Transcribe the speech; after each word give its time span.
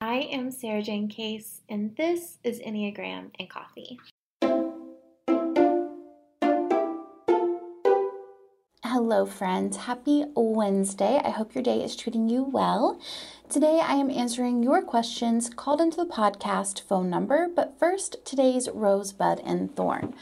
I 0.00 0.28
am 0.30 0.50
Sarajane 0.50 1.08
Case, 1.08 1.62
and 1.70 1.96
this 1.96 2.36
is 2.44 2.60
Enneagram 2.60 3.30
and 3.38 3.48
Coffee. 3.48 3.98
Hello, 8.84 9.24
friends. 9.24 9.78
Happy 9.78 10.26
Wednesday. 10.36 11.18
I 11.24 11.30
hope 11.30 11.54
your 11.54 11.64
day 11.64 11.82
is 11.82 11.96
treating 11.96 12.28
you 12.28 12.44
well. 12.44 13.00
Today, 13.48 13.80
I 13.82 13.94
am 13.94 14.10
answering 14.10 14.62
your 14.62 14.82
questions 14.82 15.48
called 15.48 15.80
into 15.80 15.96
the 15.96 16.04
podcast 16.04 16.82
phone 16.82 17.08
number, 17.08 17.48
but 17.48 17.78
first, 17.78 18.22
today's 18.26 18.68
rosebud 18.68 19.40
and 19.46 19.74
thorn. 19.74 20.14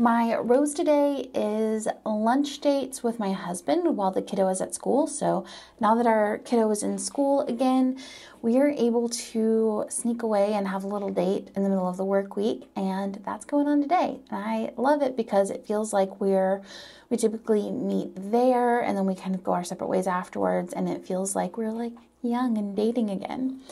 My 0.00 0.36
rose 0.36 0.74
today 0.74 1.28
is 1.34 1.88
lunch 2.06 2.60
dates 2.60 3.02
with 3.02 3.18
my 3.18 3.32
husband 3.32 3.96
while 3.96 4.12
the 4.12 4.22
kiddo 4.22 4.46
is 4.46 4.60
at 4.60 4.72
school. 4.72 5.08
So 5.08 5.44
now 5.80 5.96
that 5.96 6.06
our 6.06 6.38
kiddo 6.38 6.70
is 6.70 6.84
in 6.84 6.98
school 6.98 7.40
again, 7.48 7.98
we 8.40 8.58
are 8.58 8.68
able 8.68 9.08
to 9.08 9.86
sneak 9.88 10.22
away 10.22 10.54
and 10.54 10.68
have 10.68 10.84
a 10.84 10.86
little 10.86 11.10
date 11.10 11.50
in 11.56 11.64
the 11.64 11.68
middle 11.68 11.88
of 11.88 11.96
the 11.96 12.04
work 12.04 12.36
week, 12.36 12.70
and 12.76 13.20
that's 13.26 13.44
going 13.44 13.66
on 13.66 13.82
today. 13.82 14.20
And 14.30 14.38
I 14.38 14.72
love 14.76 15.02
it 15.02 15.16
because 15.16 15.50
it 15.50 15.66
feels 15.66 15.92
like 15.92 16.20
we're 16.20 16.62
we 17.10 17.16
typically 17.16 17.72
meet 17.72 18.12
there 18.14 18.78
and 18.78 18.96
then 18.96 19.04
we 19.04 19.16
kind 19.16 19.34
of 19.34 19.42
go 19.42 19.52
our 19.52 19.64
separate 19.64 19.88
ways 19.88 20.06
afterwards, 20.06 20.72
and 20.72 20.88
it 20.88 21.04
feels 21.04 21.34
like 21.34 21.58
we're 21.58 21.72
like 21.72 21.94
young 22.22 22.56
and 22.56 22.76
dating 22.76 23.10
again. 23.10 23.62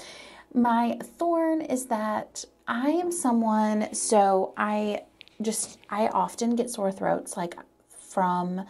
My 0.52 0.98
thorn 1.04 1.60
is 1.60 1.87
that 1.87 2.46
I 2.66 2.90
am 2.90 3.12
someone, 3.12 3.95
so 3.95 4.54
I 4.56 5.02
just, 5.42 5.78
I 5.90 6.08
often 6.08 6.56
get 6.56 6.70
sore 6.70 6.92
throats 6.92 7.36
like 7.36 7.56
from 7.88 8.64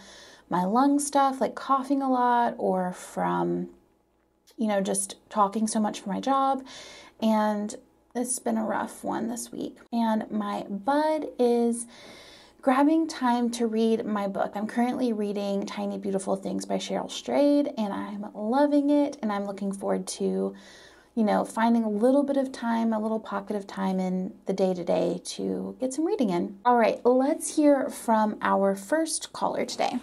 my 0.48 0.64
lung 0.64 0.98
stuff, 0.98 1.40
like 1.40 1.54
coughing 1.54 2.02
a 2.02 2.10
lot, 2.10 2.54
or 2.58 2.92
from, 2.92 3.68
you 4.56 4.68
know, 4.68 4.80
just 4.80 5.16
talking 5.28 5.66
so 5.66 5.80
much 5.80 6.00
for 6.00 6.08
my 6.08 6.20
job. 6.20 6.64
And 7.20 7.74
it's 8.14 8.38
been 8.38 8.56
a 8.56 8.64
rough 8.64 9.04
one 9.04 9.28
this 9.28 9.52
week. 9.52 9.78
And 9.92 10.30
my 10.30 10.64
bud 10.68 11.26
is 11.38 11.86
grabbing 12.62 13.06
time 13.06 13.50
to 13.50 13.66
read 13.66 14.04
my 14.04 14.26
book. 14.26 14.52
I'm 14.54 14.66
currently 14.66 15.12
reading 15.12 15.66
Tiny 15.66 15.98
Beautiful 15.98 16.34
Things 16.34 16.64
by 16.64 16.76
Cheryl 16.76 17.10
Strayed, 17.10 17.72
and 17.78 17.92
I'm 17.92 18.26
loving 18.34 18.90
it. 18.90 19.18
And 19.22 19.30
I'm 19.30 19.44
looking 19.44 19.72
forward 19.72 20.06
to 20.08 20.54
you 21.16 21.24
know, 21.24 21.44
finding 21.46 21.82
a 21.82 21.88
little 21.88 22.22
bit 22.22 22.36
of 22.36 22.52
time, 22.52 22.92
a 22.92 23.00
little 23.00 23.18
pocket 23.18 23.56
of 23.56 23.66
time 23.66 23.98
in 23.98 24.34
the 24.44 24.52
day 24.52 24.74
to 24.74 24.84
day 24.84 25.18
to 25.24 25.74
get 25.80 25.94
some 25.94 26.06
reading 26.06 26.28
in. 26.28 26.58
All 26.64 26.76
right, 26.76 27.00
let's 27.04 27.56
hear 27.56 27.88
from 27.88 28.36
our 28.42 28.76
first 28.76 29.32
caller 29.32 29.64
today. 29.64 29.98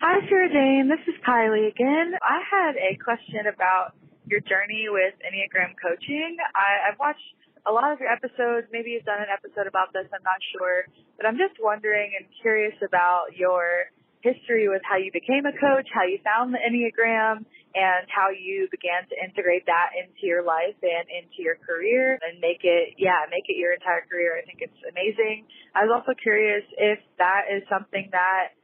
Hi, 0.00 0.20
Sarajane. 0.28 0.88
This 0.92 1.00
is 1.08 1.14
Kylie 1.26 1.68
again. 1.68 2.12
I 2.20 2.40
had 2.44 2.76
a 2.76 2.94
question 3.02 3.46
about 3.52 3.94
your 4.26 4.40
journey 4.40 4.88
with 4.90 5.14
Enneagram 5.24 5.72
coaching. 5.80 6.36
I, 6.54 6.90
I've 6.92 6.98
watched 7.00 7.24
a 7.66 7.72
lot 7.72 7.90
of 7.90 8.00
your 8.00 8.12
episodes. 8.12 8.68
Maybe 8.70 8.90
you've 8.90 9.04
done 9.04 9.20
an 9.20 9.32
episode 9.32 9.66
about 9.66 9.94
this. 9.94 10.04
I'm 10.12 10.22
not 10.22 10.36
sure. 10.52 10.84
But 11.16 11.24
I'm 11.24 11.38
just 11.38 11.56
wondering 11.58 12.12
and 12.20 12.28
curious 12.42 12.76
about 12.86 13.32
your 13.34 13.88
history 14.20 14.68
with 14.68 14.82
how 14.84 14.96
you 14.98 15.10
became 15.12 15.46
a 15.46 15.52
coach, 15.52 15.88
how 15.94 16.04
you 16.04 16.18
found 16.24 16.52
the 16.52 16.58
Enneagram, 16.58 17.46
and 17.74 18.08
how 18.08 18.32
you 18.32 18.68
began 18.70 19.04
to 19.08 19.14
integrate 19.20 19.66
that 19.66 19.92
into 19.92 20.24
your 20.24 20.42
life 20.42 20.76
and 20.80 21.04
into 21.12 21.44
your 21.44 21.56
career 21.60 22.16
and 22.24 22.40
make 22.40 22.64
it, 22.64 22.96
yeah, 22.96 23.28
make 23.28 23.44
it 23.48 23.60
your 23.60 23.76
entire 23.76 24.04
career. 24.08 24.40
I 24.40 24.44
think 24.46 24.64
it's 24.64 24.82
amazing. 24.88 25.44
I 25.76 25.84
was 25.84 25.92
also 25.92 26.16
curious 26.16 26.64
if 26.78 26.98
that 27.18 27.52
is 27.52 27.62
something 27.68 28.08
that 28.12 28.56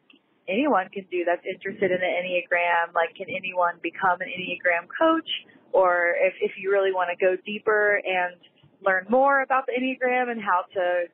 anyone 0.49 0.89
can 0.89 1.05
do 1.11 1.25
that's 1.25 1.45
interested 1.45 1.93
in 1.93 2.01
the 2.01 2.13
Enneagram. 2.21 2.97
Like, 2.97 3.13
can 3.17 3.29
anyone 3.29 3.77
become 3.83 4.21
an 4.21 4.29
Enneagram 4.29 4.89
coach? 4.89 5.29
Or 5.73 6.15
if, 6.17 6.35
if 6.41 6.53
you 6.57 6.71
really 6.71 6.93
want 6.93 7.11
to 7.13 7.19
go 7.19 7.37
deeper 7.45 8.01
and 8.05 8.37
learn 8.85 9.07
more 9.11 9.43
about 9.43 9.67
the 9.67 9.75
Enneagram 9.75 10.31
and 10.31 10.41
how 10.41 10.65
to 10.75 11.07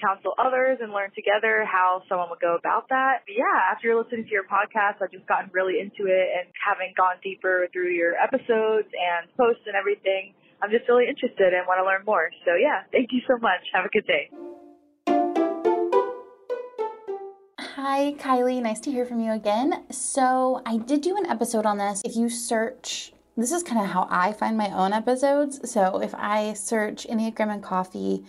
counsel 0.00 0.34
others 0.38 0.78
and 0.80 0.92
learn 0.92 1.10
together 1.14 1.64
how 1.64 2.02
someone 2.08 2.28
would 2.30 2.40
go 2.40 2.56
about 2.56 2.88
that. 2.88 3.22
But 3.26 3.34
yeah, 3.36 3.72
after 3.72 3.94
listening 3.94 4.24
to 4.24 4.34
your 4.34 4.44
podcast, 4.44 5.02
I've 5.02 5.12
just 5.12 5.26
gotten 5.26 5.50
really 5.52 5.80
into 5.80 6.10
it 6.10 6.26
and 6.34 6.50
having 6.58 6.94
gone 6.96 7.16
deeper 7.22 7.68
through 7.72 7.90
your 7.90 8.14
episodes 8.14 8.88
and 8.90 9.30
posts 9.36 9.64
and 9.66 9.76
everything. 9.76 10.34
I'm 10.62 10.70
just 10.70 10.88
really 10.88 11.06
interested 11.08 11.52
and 11.52 11.66
want 11.66 11.78
to 11.78 11.86
learn 11.86 12.02
more. 12.06 12.30
So 12.44 12.56
yeah, 12.56 12.82
thank 12.92 13.12
you 13.12 13.20
so 13.26 13.38
much. 13.38 13.62
Have 13.72 13.84
a 13.84 13.92
good 13.92 14.06
day. 14.06 14.30
Hi, 17.76 18.14
Kylie. 18.14 18.62
Nice 18.62 18.80
to 18.80 18.90
hear 18.90 19.04
from 19.04 19.20
you 19.20 19.32
again. 19.32 19.84
So, 19.90 20.62
I 20.64 20.78
did 20.78 21.00
do 21.00 21.16
an 21.16 21.26
episode 21.26 21.66
on 21.66 21.76
this. 21.76 22.00
If 22.04 22.16
you 22.16 22.30
search, 22.30 23.12
this 23.36 23.52
is 23.52 23.62
kind 23.62 23.80
of 23.80 23.88
how 23.88 24.06
I 24.10 24.32
find 24.32 24.56
my 24.56 24.70
own 24.70 24.92
episodes. 24.92 25.70
So, 25.70 26.00
if 26.00 26.14
I 26.14 26.54
search 26.54 27.06
Enneagram 27.06 27.52
and 27.52 27.62
Coffee, 27.62 28.24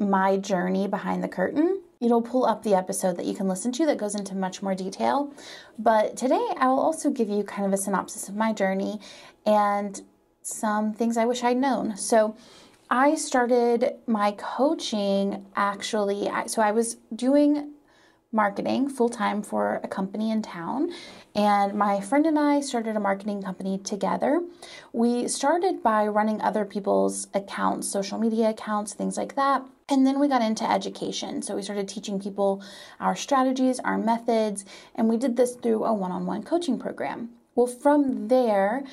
my 0.00 0.36
journey 0.36 0.88
behind 0.88 1.22
the 1.22 1.28
curtain, 1.28 1.82
it'll 2.00 2.22
pull 2.22 2.46
up 2.46 2.62
the 2.62 2.74
episode 2.74 3.16
that 3.18 3.26
you 3.26 3.34
can 3.34 3.46
listen 3.46 3.70
to 3.72 3.86
that 3.86 3.98
goes 3.98 4.14
into 4.14 4.34
much 4.34 4.62
more 4.62 4.74
detail. 4.74 5.32
But 5.78 6.16
today 6.16 6.46
I 6.56 6.66
will 6.68 6.80
also 6.80 7.10
give 7.10 7.28
you 7.28 7.44
kind 7.44 7.66
of 7.66 7.72
a 7.72 7.76
synopsis 7.76 8.28
of 8.28 8.36
my 8.36 8.52
journey 8.52 9.00
and 9.46 10.00
some 10.42 10.94
things 10.94 11.16
I 11.16 11.26
wish 11.26 11.44
I'd 11.44 11.58
known. 11.58 11.96
So 11.96 12.36
I 12.88 13.14
started 13.14 13.94
my 14.06 14.32
coaching 14.32 15.46
actually, 15.54 16.30
so 16.46 16.62
I 16.62 16.72
was 16.72 16.96
doing 17.14 17.74
marketing 18.32 18.88
full 18.88 19.08
time 19.08 19.42
for 19.42 19.80
a 19.82 19.88
company 19.88 20.30
in 20.30 20.40
town. 20.40 20.90
And 21.34 21.74
my 21.74 22.00
friend 22.00 22.26
and 22.26 22.38
I 22.38 22.60
started 22.60 22.96
a 22.96 23.00
marketing 23.00 23.42
company 23.42 23.78
together. 23.78 24.40
We 24.92 25.28
started 25.28 25.82
by 25.82 26.06
running 26.06 26.40
other 26.40 26.64
people's 26.64 27.28
accounts, 27.34 27.88
social 27.88 28.18
media 28.18 28.50
accounts, 28.50 28.94
things 28.94 29.16
like 29.16 29.34
that. 29.34 29.64
And 29.90 30.06
then 30.06 30.20
we 30.20 30.28
got 30.28 30.40
into 30.40 30.70
education. 30.70 31.42
So 31.42 31.56
we 31.56 31.62
started 31.62 31.88
teaching 31.88 32.20
people 32.20 32.62
our 33.00 33.16
strategies, 33.16 33.80
our 33.80 33.98
methods, 33.98 34.64
and 34.94 35.08
we 35.08 35.16
did 35.16 35.36
this 35.36 35.56
through 35.56 35.84
a 35.84 35.92
one 35.92 36.12
on 36.12 36.26
one 36.26 36.44
coaching 36.44 36.78
program. 36.78 37.30
Well, 37.56 37.66
from 37.66 38.28
there, 38.28 38.84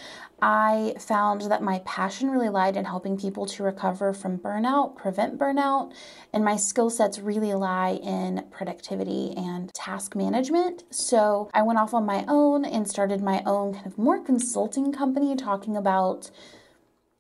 I 0.42 0.96
found 1.00 1.44
that 1.44 1.62
my 1.62 1.80
passion 1.86 2.32
really 2.32 2.50
lied 2.50 2.76
in 2.76 2.86
helping 2.86 3.16
people 3.18 3.46
to 3.46 3.64
recover 3.64 4.14
from 4.14 4.40
burnout, 4.40 4.96
prevent 4.96 5.38
burnout, 5.38 5.94
and 6.34 6.44
my 6.44 6.56
skill 6.56 6.90
sets 6.90 7.20
really 7.20 7.54
lie 7.54 8.00
in 8.04 8.46
productivity 8.50 9.34
and 9.38 9.72
task 9.76 10.16
management. 10.16 10.84
So 10.90 11.52
I 11.54 11.62
went 11.62 11.78
off 11.78 11.94
on 11.94 12.06
my 12.06 12.26
own 12.28 12.66
and 12.66 12.90
started 12.90 13.22
my 13.22 13.44
own 13.46 13.76
kind 13.76 13.86
of 13.86 13.98
more 14.00 14.20
consulting 14.24 14.92
company 14.92 15.36
talking 15.36 15.78
about 15.78 16.32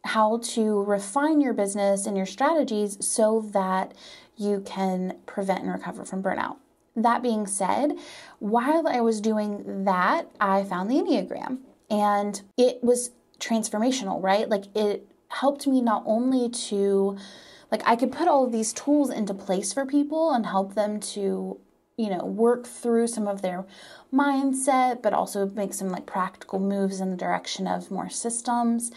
how 0.08 0.40
to 0.42 0.82
refine 0.84 1.42
your 1.42 1.54
business 1.54 2.06
and 2.06 2.16
your 2.16 2.26
strategies 2.26 2.98
so 3.06 3.42
that 3.54 3.94
you 4.36 4.62
can 4.62 5.18
prevent 5.26 5.64
and 5.64 5.72
recover 5.72 6.06
from 6.06 6.24
burnout. 6.24 6.58
That 6.96 7.22
being 7.22 7.46
said, 7.46 7.94
while 8.40 8.88
I 8.88 9.02
was 9.02 9.22
doing 9.22 9.86
that, 9.86 10.32
I 10.40 10.64
found 10.64 10.90
the 10.90 10.96
Enneagram 10.96 11.60
and 11.90 12.42
it 12.58 12.84
was 12.84 13.12
transformational, 13.40 14.22
right? 14.22 14.50
Like 14.50 14.66
it 14.76 15.08
helped 15.30 15.68
me 15.68 15.82
not 15.82 16.04
only 16.06 16.50
to 16.50 17.18
like 17.72 17.82
I 17.86 17.96
could 17.96 18.12
put 18.12 18.28
all 18.28 18.46
of 18.46 18.52
these 18.52 18.74
tools 18.74 19.10
into 19.10 19.34
place 19.34 19.74
for 19.74 19.86
people 19.86 20.32
and 20.32 20.46
help 20.46 20.74
them 20.74 21.00
to 21.02 21.60
you 21.98 22.10
know 22.10 22.24
work 22.24 22.66
through 22.66 23.08
some 23.08 23.28
of 23.28 23.42
their 23.42 23.66
mindset 24.14 25.02
but 25.02 25.14
also 25.14 25.48
make 25.48 25.74
some 25.74 25.90
like 25.90 26.06
practical 26.06 26.60
moves 26.60 27.02
in 27.02 27.10
the 27.10 27.18
direction 27.18 27.68
of 27.68 27.92
more 27.92 28.10
systems 28.10 28.92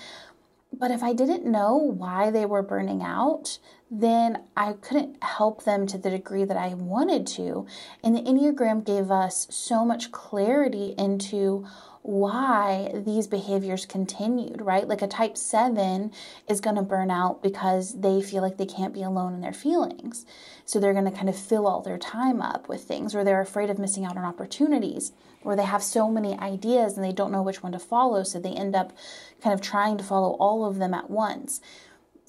but 0.72 0.90
if 0.90 1.02
I 1.02 1.12
didn't 1.12 1.44
know 1.44 1.76
why 1.76 2.30
they 2.30 2.46
were 2.46 2.62
burning 2.62 3.02
out, 3.02 3.58
then 3.90 4.44
I 4.56 4.74
couldn't 4.74 5.22
help 5.22 5.64
them 5.64 5.86
to 5.88 5.98
the 5.98 6.10
degree 6.10 6.44
that 6.44 6.56
I 6.56 6.74
wanted 6.74 7.26
to. 7.28 7.66
And 8.04 8.14
the 8.14 8.22
Enneagram 8.22 8.84
gave 8.84 9.10
us 9.10 9.48
so 9.50 9.84
much 9.84 10.12
clarity 10.12 10.94
into 10.96 11.66
why 12.02 12.90
these 12.94 13.26
behaviors 13.26 13.84
continued, 13.84 14.62
right? 14.62 14.88
Like 14.88 15.02
a 15.02 15.06
type 15.06 15.36
7 15.36 16.12
is 16.48 16.60
going 16.60 16.76
to 16.76 16.82
burn 16.82 17.10
out 17.10 17.42
because 17.42 18.00
they 18.00 18.22
feel 18.22 18.42
like 18.42 18.56
they 18.56 18.64
can't 18.64 18.94
be 18.94 19.02
alone 19.02 19.34
in 19.34 19.40
their 19.42 19.52
feelings. 19.52 20.24
So 20.64 20.80
they're 20.80 20.94
going 20.94 21.04
to 21.04 21.10
kind 21.10 21.28
of 21.28 21.36
fill 21.36 21.66
all 21.66 21.82
their 21.82 21.98
time 21.98 22.40
up 22.40 22.68
with 22.68 22.84
things, 22.84 23.14
or 23.14 23.22
they're 23.22 23.40
afraid 23.40 23.68
of 23.68 23.78
missing 23.78 24.04
out 24.06 24.16
on 24.16 24.24
opportunities, 24.24 25.12
or 25.42 25.56
they 25.56 25.64
have 25.64 25.82
so 25.82 26.10
many 26.10 26.38
ideas 26.38 26.96
and 26.96 27.04
they 27.04 27.12
don't 27.12 27.32
know 27.32 27.42
which 27.42 27.62
one 27.62 27.72
to 27.72 27.78
follow. 27.78 28.22
So 28.22 28.38
they 28.38 28.52
end 28.52 28.74
up 28.74 28.92
kind 29.40 29.54
of 29.54 29.60
trying 29.60 29.98
to 29.98 30.04
follow 30.04 30.36
all 30.38 30.64
of 30.64 30.78
them 30.78 30.94
at 30.94 31.10
once. 31.10 31.60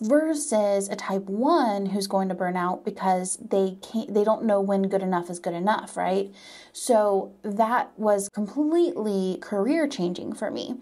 Versus 0.03 0.89
a 0.89 0.95
type 0.95 1.25
1 1.25 1.87
who's 1.87 2.07
going 2.07 2.27
to 2.29 2.33
burn 2.33 2.57
out 2.57 2.83
because 2.83 3.37
they 3.37 3.77
can't 3.83 4.11
they 4.11 4.23
don't 4.23 4.43
know 4.43 4.59
when 4.59 4.89
good 4.89 5.03
enough 5.03 5.29
is 5.29 5.37
good 5.37 5.53
enough 5.53 5.95
right? 5.95 6.33
So 6.73 7.35
that 7.43 7.91
was 7.97 8.27
completely 8.29 9.37
career 9.41 9.87
changing 9.87 10.33
for 10.33 10.49
me. 10.49 10.77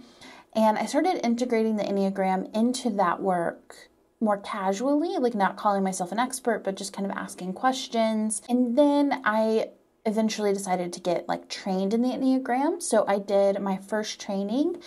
And 0.55 0.77
i 0.77 0.85
started 0.85 1.19
integrating 1.25 1.75
the 1.75 1.83
enneagram 1.83 2.55
into 2.55 2.89
that 2.91 3.21
work 3.21 3.89
more 4.21 4.37
casually 4.37 5.17
like 5.17 5.35
not 5.35 5.57
calling 5.57 5.83
myself 5.83 6.13
an 6.13 6.19
expert 6.19 6.63
but 6.63 6.77
just 6.77 6.93
kind 6.93 7.05
of 7.05 7.17
asking 7.17 7.51
questions. 7.53 8.41
And 8.47 8.77
then 8.77 9.21
i 9.25 9.71
eventually 10.05 10.53
decided 10.53 10.93
to 10.93 11.01
get 11.01 11.27
like 11.27 11.49
trained 11.49 11.93
in 11.93 12.01
the 12.03 12.09
enneagram. 12.09 12.81
So 12.81 13.03
i 13.05 13.19
did 13.19 13.59
my 13.59 13.75
first 13.75 14.21
training 14.21 14.81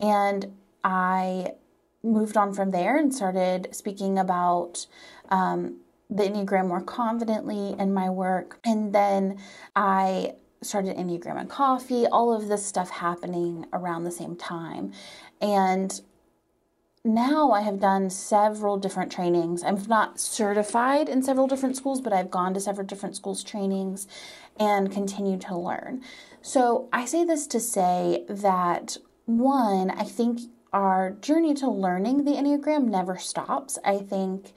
and 0.00 0.52
I 0.86 1.54
moved 2.04 2.36
on 2.36 2.54
from 2.54 2.70
there 2.70 2.96
and 2.96 3.12
started 3.12 3.68
speaking 3.72 4.20
about 4.20 4.86
um, 5.30 5.80
the 6.08 6.22
Enneagram 6.22 6.68
more 6.68 6.80
confidently 6.80 7.74
in 7.76 7.92
my 7.92 8.08
work. 8.08 8.60
And 8.64 8.94
then 8.94 9.38
I 9.74 10.34
started 10.62 10.96
Enneagram 10.96 11.40
and 11.40 11.50
Coffee, 11.50 12.06
all 12.06 12.32
of 12.32 12.46
this 12.46 12.64
stuff 12.64 12.90
happening 12.90 13.66
around 13.72 14.04
the 14.04 14.12
same 14.12 14.36
time. 14.36 14.92
And 15.40 16.00
now 17.04 17.50
I 17.50 17.62
have 17.62 17.80
done 17.80 18.08
several 18.08 18.76
different 18.78 19.10
trainings. 19.10 19.64
I'm 19.64 19.82
not 19.88 20.20
certified 20.20 21.08
in 21.08 21.20
several 21.20 21.48
different 21.48 21.76
schools, 21.76 22.00
but 22.00 22.12
I've 22.12 22.30
gone 22.30 22.54
to 22.54 22.60
several 22.60 22.86
different 22.86 23.16
schools' 23.16 23.42
trainings 23.42 24.06
and 24.56 24.92
continue 24.92 25.38
to 25.38 25.56
learn. 25.56 26.02
So 26.42 26.88
I 26.92 27.06
say 27.06 27.24
this 27.24 27.48
to 27.48 27.58
say 27.58 28.24
that 28.28 28.98
one, 29.24 29.90
I 29.90 30.04
think 30.04 30.42
our 30.76 31.12
journey 31.22 31.54
to 31.54 31.70
learning 31.70 32.24
the 32.24 32.32
Enneagram 32.32 32.84
never 32.84 33.16
stops. 33.16 33.78
I 33.82 33.96
think 33.96 34.52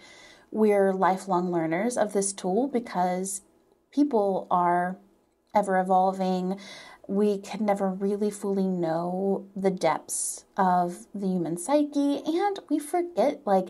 we're 0.51 0.91
lifelong 0.91 1.49
learners 1.49 1.95
of 1.95 2.11
this 2.11 2.33
tool 2.33 2.67
because 2.67 3.41
people 3.89 4.45
are 4.51 4.97
ever 5.55 5.79
evolving. 5.79 6.59
We 7.07 7.37
can 7.37 7.65
never 7.65 7.89
really 7.89 8.31
fully 8.31 8.67
know 8.67 9.47
the 9.55 9.71
depths 9.71 10.43
of 10.57 11.07
the 11.15 11.27
human 11.27 11.55
psyche, 11.55 12.21
and 12.25 12.59
we 12.69 12.79
forget 12.79 13.39
like 13.45 13.69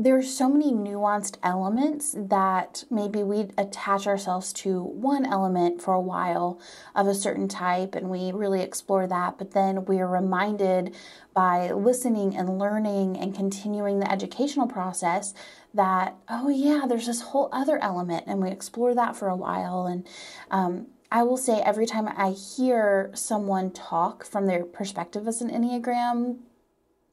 there 0.00 0.16
are 0.16 0.22
so 0.22 0.48
many 0.48 0.70
nuanced 0.70 1.38
elements 1.42 2.14
that 2.16 2.84
maybe 2.88 3.24
we 3.24 3.48
attach 3.58 4.06
ourselves 4.06 4.52
to 4.52 4.80
one 4.80 5.26
element 5.26 5.82
for 5.82 5.92
a 5.92 6.00
while 6.00 6.60
of 6.94 7.08
a 7.08 7.14
certain 7.14 7.48
type 7.48 7.96
and 7.96 8.08
we 8.08 8.30
really 8.30 8.62
explore 8.62 9.08
that, 9.08 9.36
but 9.38 9.50
then 9.50 9.84
we 9.86 9.98
are 9.98 10.06
reminded 10.06 10.94
by 11.34 11.72
listening 11.72 12.36
and 12.36 12.60
learning 12.60 13.16
and 13.16 13.34
continuing 13.34 13.98
the 13.98 14.10
educational 14.10 14.68
process 14.68 15.34
that, 15.74 16.14
oh, 16.28 16.48
yeah, 16.48 16.86
there's 16.88 17.06
this 17.06 17.20
whole 17.20 17.48
other 17.52 17.78
element, 17.82 18.24
and 18.26 18.40
we 18.40 18.50
explore 18.50 18.94
that 18.94 19.16
for 19.16 19.28
a 19.28 19.36
while. 19.36 19.86
And 19.86 20.06
um, 20.50 20.86
I 21.10 21.24
will 21.24 21.36
say, 21.36 21.60
every 21.60 21.86
time 21.86 22.08
I 22.08 22.30
hear 22.30 23.10
someone 23.14 23.72
talk 23.72 24.24
from 24.24 24.46
their 24.46 24.64
perspective 24.64 25.26
as 25.26 25.40
an 25.40 25.50
Enneagram, 25.50 26.38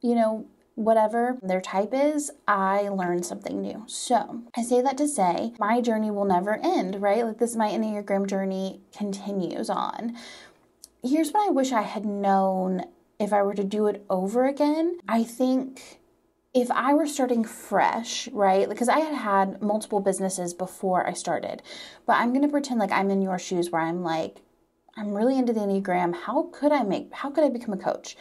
you 0.00 0.14
know, 0.14 0.46
whatever 0.76 1.38
their 1.42 1.60
type 1.60 1.92
is, 1.92 2.30
I 2.46 2.88
learn 2.88 3.22
something 3.22 3.60
new. 3.60 3.82
So 3.86 4.42
I 4.54 4.62
say 4.62 4.80
that 4.82 4.96
to 4.98 5.08
say 5.08 5.52
my 5.58 5.80
journey 5.80 6.10
will 6.10 6.26
never 6.26 6.60
end, 6.62 7.02
right? 7.02 7.24
Like 7.24 7.38
this, 7.38 7.56
my 7.56 7.70
Enneagram 7.70 8.28
journey 8.28 8.80
continues 8.96 9.68
on. 9.68 10.16
Here's 11.02 11.32
what 11.32 11.48
I 11.48 11.50
wish 11.50 11.72
I 11.72 11.82
had 11.82 12.04
known 12.04 12.84
if 13.18 13.32
I 13.32 13.42
were 13.42 13.54
to 13.54 13.64
do 13.64 13.86
it 13.86 14.04
over 14.10 14.46
again. 14.46 14.98
I 15.08 15.24
think 15.24 15.98
if 16.52 16.70
I 16.70 16.92
were 16.92 17.06
starting 17.06 17.44
fresh, 17.44 18.28
right? 18.28 18.68
Because 18.68 18.90
I 18.90 19.00
had 19.00 19.14
had 19.14 19.62
multiple 19.62 20.00
businesses 20.00 20.52
before 20.52 21.06
I 21.06 21.14
started, 21.14 21.62
but 22.06 22.16
I'm 22.16 22.30
going 22.30 22.42
to 22.42 22.48
pretend 22.48 22.80
like 22.80 22.92
I'm 22.92 23.10
in 23.10 23.22
your 23.22 23.38
shoes 23.38 23.70
where 23.70 23.82
I'm 23.82 24.02
like, 24.02 24.42
I'm 24.94 25.14
really 25.14 25.38
into 25.38 25.54
the 25.54 25.60
Enneagram. 25.60 26.14
How 26.14 26.50
could 26.52 26.72
I 26.72 26.82
make, 26.82 27.12
how 27.12 27.30
could 27.30 27.44
I 27.44 27.48
become 27.48 27.74
a 27.74 27.78
coach? 27.78 28.16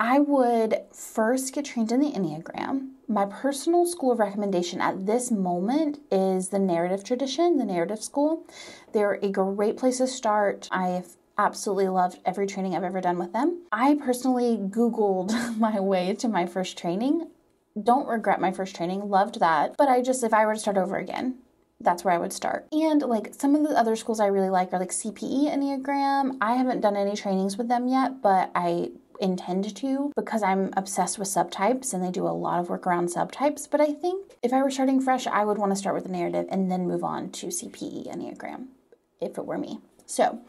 I 0.00 0.20
would 0.20 0.82
first 0.92 1.52
get 1.52 1.64
trained 1.64 1.90
in 1.90 2.00
the 2.00 2.12
Enneagram. 2.12 2.90
My 3.08 3.26
personal 3.26 3.84
school 3.84 4.12
of 4.12 4.20
recommendation 4.20 4.80
at 4.80 5.06
this 5.06 5.30
moment 5.32 5.98
is 6.12 6.50
the 6.50 6.58
narrative 6.60 7.02
tradition, 7.02 7.56
the 7.56 7.64
narrative 7.64 8.02
school. 8.02 8.46
They're 8.92 9.14
a 9.14 9.28
great 9.28 9.76
place 9.76 9.98
to 9.98 10.06
start. 10.06 10.68
I've 10.70 11.16
absolutely 11.36 11.88
loved 11.88 12.20
every 12.24 12.46
training 12.46 12.76
I've 12.76 12.84
ever 12.84 13.00
done 13.00 13.18
with 13.18 13.32
them. 13.32 13.62
I 13.72 13.94
personally 13.96 14.56
Googled 14.56 15.56
my 15.58 15.80
way 15.80 16.14
to 16.14 16.28
my 16.28 16.46
first 16.46 16.78
training. 16.78 17.28
Don't 17.80 18.08
regret 18.08 18.40
my 18.40 18.52
first 18.52 18.76
training, 18.76 19.08
loved 19.08 19.40
that. 19.40 19.76
But 19.76 19.88
I 19.88 20.02
just, 20.02 20.22
if 20.22 20.32
I 20.32 20.46
were 20.46 20.54
to 20.54 20.60
start 20.60 20.76
over 20.76 20.96
again, 20.96 21.38
that's 21.80 22.04
where 22.04 22.14
I 22.14 22.18
would 22.18 22.32
start. 22.32 22.66
And 22.72 23.02
like 23.02 23.34
some 23.34 23.54
of 23.54 23.62
the 23.62 23.76
other 23.76 23.94
schools 23.96 24.20
I 24.20 24.26
really 24.26 24.50
like 24.50 24.72
are 24.72 24.80
like 24.80 24.90
CPE 24.90 25.48
Enneagram. 25.48 26.36
I 26.40 26.54
haven't 26.54 26.80
done 26.80 26.96
any 26.96 27.14
trainings 27.16 27.56
with 27.56 27.68
them 27.68 27.88
yet, 27.88 28.20
but 28.20 28.50
I 28.54 28.90
intend 29.20 29.74
to 29.76 30.12
because 30.16 30.42
I'm 30.42 30.70
obsessed 30.76 31.18
with 31.18 31.28
subtypes 31.28 31.92
and 31.92 32.02
they 32.02 32.10
do 32.10 32.26
a 32.26 32.30
lot 32.30 32.60
of 32.60 32.68
work 32.68 32.86
around 32.86 33.08
subtypes. 33.08 33.68
But 33.70 33.80
I 33.80 33.92
think 33.92 34.36
if 34.42 34.52
I 34.52 34.62
were 34.62 34.70
starting 34.70 35.00
fresh, 35.00 35.26
I 35.26 35.44
would 35.44 35.58
want 35.58 35.72
to 35.72 35.76
start 35.76 35.94
with 35.94 36.04
the 36.04 36.12
narrative 36.12 36.46
and 36.50 36.70
then 36.70 36.86
move 36.86 37.04
on 37.04 37.30
to 37.32 37.46
CPE 37.46 38.08
Enneagram 38.08 38.66
if 39.20 39.38
it 39.38 39.46
were 39.46 39.58
me. 39.58 39.80
So, 40.06 40.40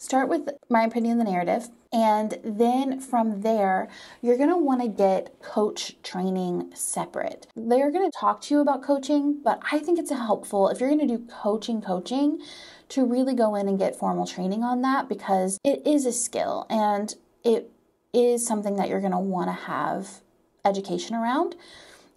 start 0.00 0.28
with 0.28 0.48
my 0.70 0.82
opinion 0.82 1.18
the 1.18 1.24
narrative 1.24 1.68
and 1.92 2.38
then 2.42 2.98
from 2.98 3.42
there 3.42 3.86
you're 4.22 4.36
going 4.38 4.48
to 4.48 4.56
want 4.56 4.80
to 4.80 4.88
get 4.88 5.38
coach 5.42 5.94
training 6.02 6.70
separate 6.74 7.46
they're 7.54 7.90
going 7.90 8.10
to 8.10 8.18
talk 8.18 8.40
to 8.40 8.54
you 8.54 8.60
about 8.60 8.82
coaching 8.82 9.38
but 9.44 9.60
i 9.70 9.78
think 9.78 9.98
it's 9.98 10.10
helpful 10.10 10.70
if 10.70 10.80
you're 10.80 10.88
going 10.88 11.06
to 11.06 11.18
do 11.18 11.26
coaching 11.42 11.82
coaching 11.82 12.40
to 12.88 13.04
really 13.04 13.34
go 13.34 13.54
in 13.54 13.68
and 13.68 13.78
get 13.78 13.94
formal 13.94 14.26
training 14.26 14.64
on 14.64 14.80
that 14.80 15.06
because 15.06 15.58
it 15.62 15.86
is 15.86 16.06
a 16.06 16.12
skill 16.12 16.66
and 16.70 17.14
it 17.44 17.70
is 18.12 18.46
something 18.46 18.76
that 18.76 18.88
you're 18.88 19.00
going 19.00 19.12
to 19.12 19.18
want 19.18 19.48
to 19.48 19.64
have 19.64 20.20
education 20.64 21.16
around. 21.16 21.56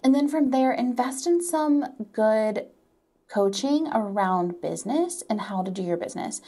And 0.04 0.14
then 0.14 0.28
from 0.28 0.52
there, 0.52 0.72
invest 0.72 1.28
in 1.28 1.42
some 1.42 1.86
good 2.12 2.68
coaching 3.30 3.88
around 3.94 4.62
business 4.62 5.24
and 5.30 5.42
how 5.42 5.64
to 5.64 5.72
do 5.72 5.82
your 5.82 5.98
business 5.98 6.42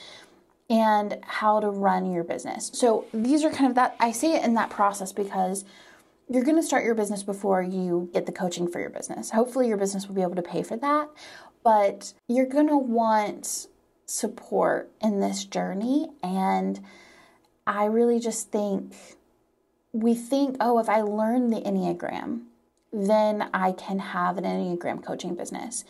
and 0.69 1.19
how 1.23 1.59
to 1.59 1.69
run 1.69 2.11
your 2.11 2.23
business. 2.23 2.71
So 2.73 3.05
these 3.13 3.43
are 3.43 3.51
kind 3.51 3.67
of 3.67 3.75
that, 3.75 3.95
I 3.99 4.11
say 4.11 4.35
it 4.35 4.43
in 4.43 4.55
that 4.55 4.69
process 4.69 5.13
because 5.13 5.63
you're 6.29 6.43
going 6.43 6.57
to 6.57 6.63
start 6.63 6.83
your 6.83 6.95
business 6.95 7.23
before 7.23 7.61
you 7.61 8.09
get 8.13 8.25
the 8.25 8.31
coaching 8.31 8.67
for 8.67 8.79
your 8.79 8.89
business. 8.89 9.29
Hopefully, 9.29 9.67
your 9.67 9.77
business 9.77 10.07
will 10.07 10.15
be 10.15 10.23
able 10.23 10.35
to 10.35 10.41
pay 10.41 10.63
for 10.63 10.75
that, 10.77 11.09
but 11.63 12.13
you're 12.27 12.47
going 12.47 12.67
to 12.67 12.77
want 12.77 13.67
support 14.07 14.91
in 15.01 15.19
this 15.19 15.45
journey. 15.45 16.07
And 16.23 16.79
I 17.67 17.85
really 17.85 18.19
just 18.19 18.51
think 18.51 18.95
we 19.95 20.13
think, 20.13 20.57
oh, 20.59 20.79
if 20.79 20.89
I 20.89 21.01
learn 21.01 21.49
the 21.49 21.61
Enneagram, 21.61 22.41
then 22.91 23.49
I 23.53 23.71
can 23.71 23.99
have 23.99 24.37
an 24.37 24.43
Enneagram 24.43 25.03
coaching 25.03 25.35
business. 25.35 25.85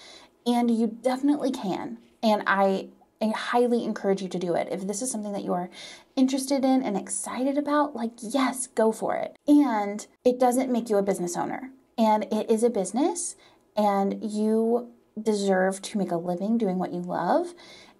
And 0.45 0.69
you 0.69 0.87
definitely 0.87 1.51
can. 1.51 1.97
And 2.21 2.43
I, 2.45 2.89
I 3.21 3.29
highly 3.29 3.83
encourage 3.83 4.21
you 4.21 4.29
to 4.29 4.39
do 4.39 4.53
it. 4.53 4.67
If 4.69 4.85
this 4.85 5.01
is 5.01 5.09
something 5.09 5.33
that 5.33 5.43
you 5.43 5.53
are 5.53 5.69
interested 6.15 6.63
in 6.63 6.83
and 6.83 6.95
excited 6.95 7.57
about, 7.57 7.95
like, 7.95 8.11
yes, 8.21 8.67
go 8.67 8.91
for 8.91 9.15
it. 9.15 9.35
And 9.47 10.05
it 10.23 10.39
doesn't 10.39 10.71
make 10.71 10.89
you 10.89 10.97
a 10.97 11.03
business 11.03 11.35
owner. 11.35 11.71
And 11.97 12.25
it 12.25 12.49
is 12.49 12.61
a 12.61 12.69
business, 12.69 13.35
and 13.75 14.21
you 14.21 14.91
deserve 15.19 15.81
to 15.81 15.97
make 15.97 16.11
a 16.11 16.17
living 16.17 16.57
doing 16.57 16.77
what 16.77 16.91
you 16.91 16.99
love. 16.99 17.53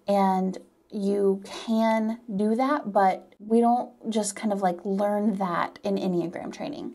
And 0.06 0.58
you 0.90 1.42
can 1.44 2.20
do 2.34 2.54
that, 2.54 2.92
but 2.92 3.34
we 3.38 3.60
don't 3.60 3.90
just 4.10 4.36
kind 4.36 4.52
of 4.52 4.62
like 4.62 4.78
learn 4.84 5.36
that 5.36 5.78
in 5.82 5.96
Enneagram 5.96 6.52
training. 6.52 6.94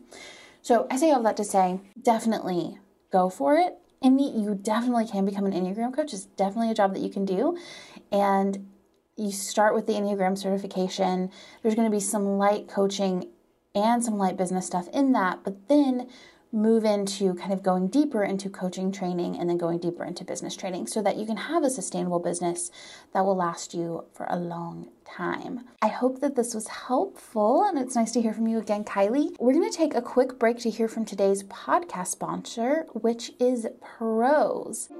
So 0.62 0.86
I 0.90 0.96
say 0.96 1.10
all 1.10 1.22
that 1.24 1.36
to 1.38 1.44
say, 1.44 1.80
definitely 2.00 2.78
go 3.10 3.28
for 3.28 3.56
it. 3.56 3.78
And 4.00 4.20
you 4.20 4.58
definitely 4.60 5.06
can 5.06 5.24
become 5.24 5.46
an 5.46 5.52
Enneagram 5.52 5.94
coach. 5.94 6.12
It's 6.12 6.24
definitely 6.24 6.70
a 6.70 6.74
job 6.74 6.92
that 6.94 7.02
you 7.02 7.10
can 7.10 7.24
do. 7.24 7.56
And 8.10 8.68
you 9.16 9.30
start 9.30 9.74
with 9.74 9.86
the 9.86 9.92
Enneagram 9.92 10.36
certification. 10.36 11.30
There's 11.62 11.76
going 11.76 11.88
to 11.88 11.96
be 11.96 12.00
some 12.00 12.38
light 12.38 12.66
coaching 12.66 13.28
and 13.74 14.04
some 14.04 14.18
light 14.18 14.36
business 14.36 14.66
stuff 14.66 14.88
in 14.92 15.12
that, 15.12 15.44
but 15.44 15.68
then 15.68 16.08
move 16.52 16.84
into 16.84 17.34
kind 17.34 17.52
of 17.52 17.62
going 17.62 17.88
deeper 17.88 18.22
into 18.22 18.50
coaching 18.50 18.92
training 18.92 19.38
and 19.38 19.48
then 19.48 19.56
going 19.56 19.78
deeper 19.78 20.04
into 20.04 20.24
business 20.24 20.54
training 20.54 20.86
so 20.86 21.00
that 21.00 21.16
you 21.16 21.24
can 21.24 21.36
have 21.36 21.64
a 21.64 21.70
sustainable 21.70 22.18
business 22.18 22.70
that 23.14 23.24
will 23.24 23.36
last 23.36 23.72
you 23.72 24.04
for 24.12 24.26
a 24.28 24.36
long 24.36 24.88
time. 25.04 25.60
I 25.80 25.88
hope 25.88 26.20
that 26.20 26.36
this 26.36 26.54
was 26.54 26.68
helpful 26.68 27.64
and 27.64 27.78
it's 27.78 27.96
nice 27.96 28.12
to 28.12 28.22
hear 28.22 28.34
from 28.34 28.46
you 28.46 28.58
again, 28.58 28.84
Kylie. 28.84 29.34
We're 29.40 29.54
going 29.54 29.70
to 29.70 29.76
take 29.76 29.94
a 29.94 30.02
quick 30.02 30.38
break 30.38 30.58
to 30.60 30.70
hear 30.70 30.88
from 30.88 31.06
today's 31.06 31.42
podcast 31.44 32.08
sponsor, 32.08 32.86
which 32.92 33.32
is 33.40 33.66
Prose. 33.80 34.90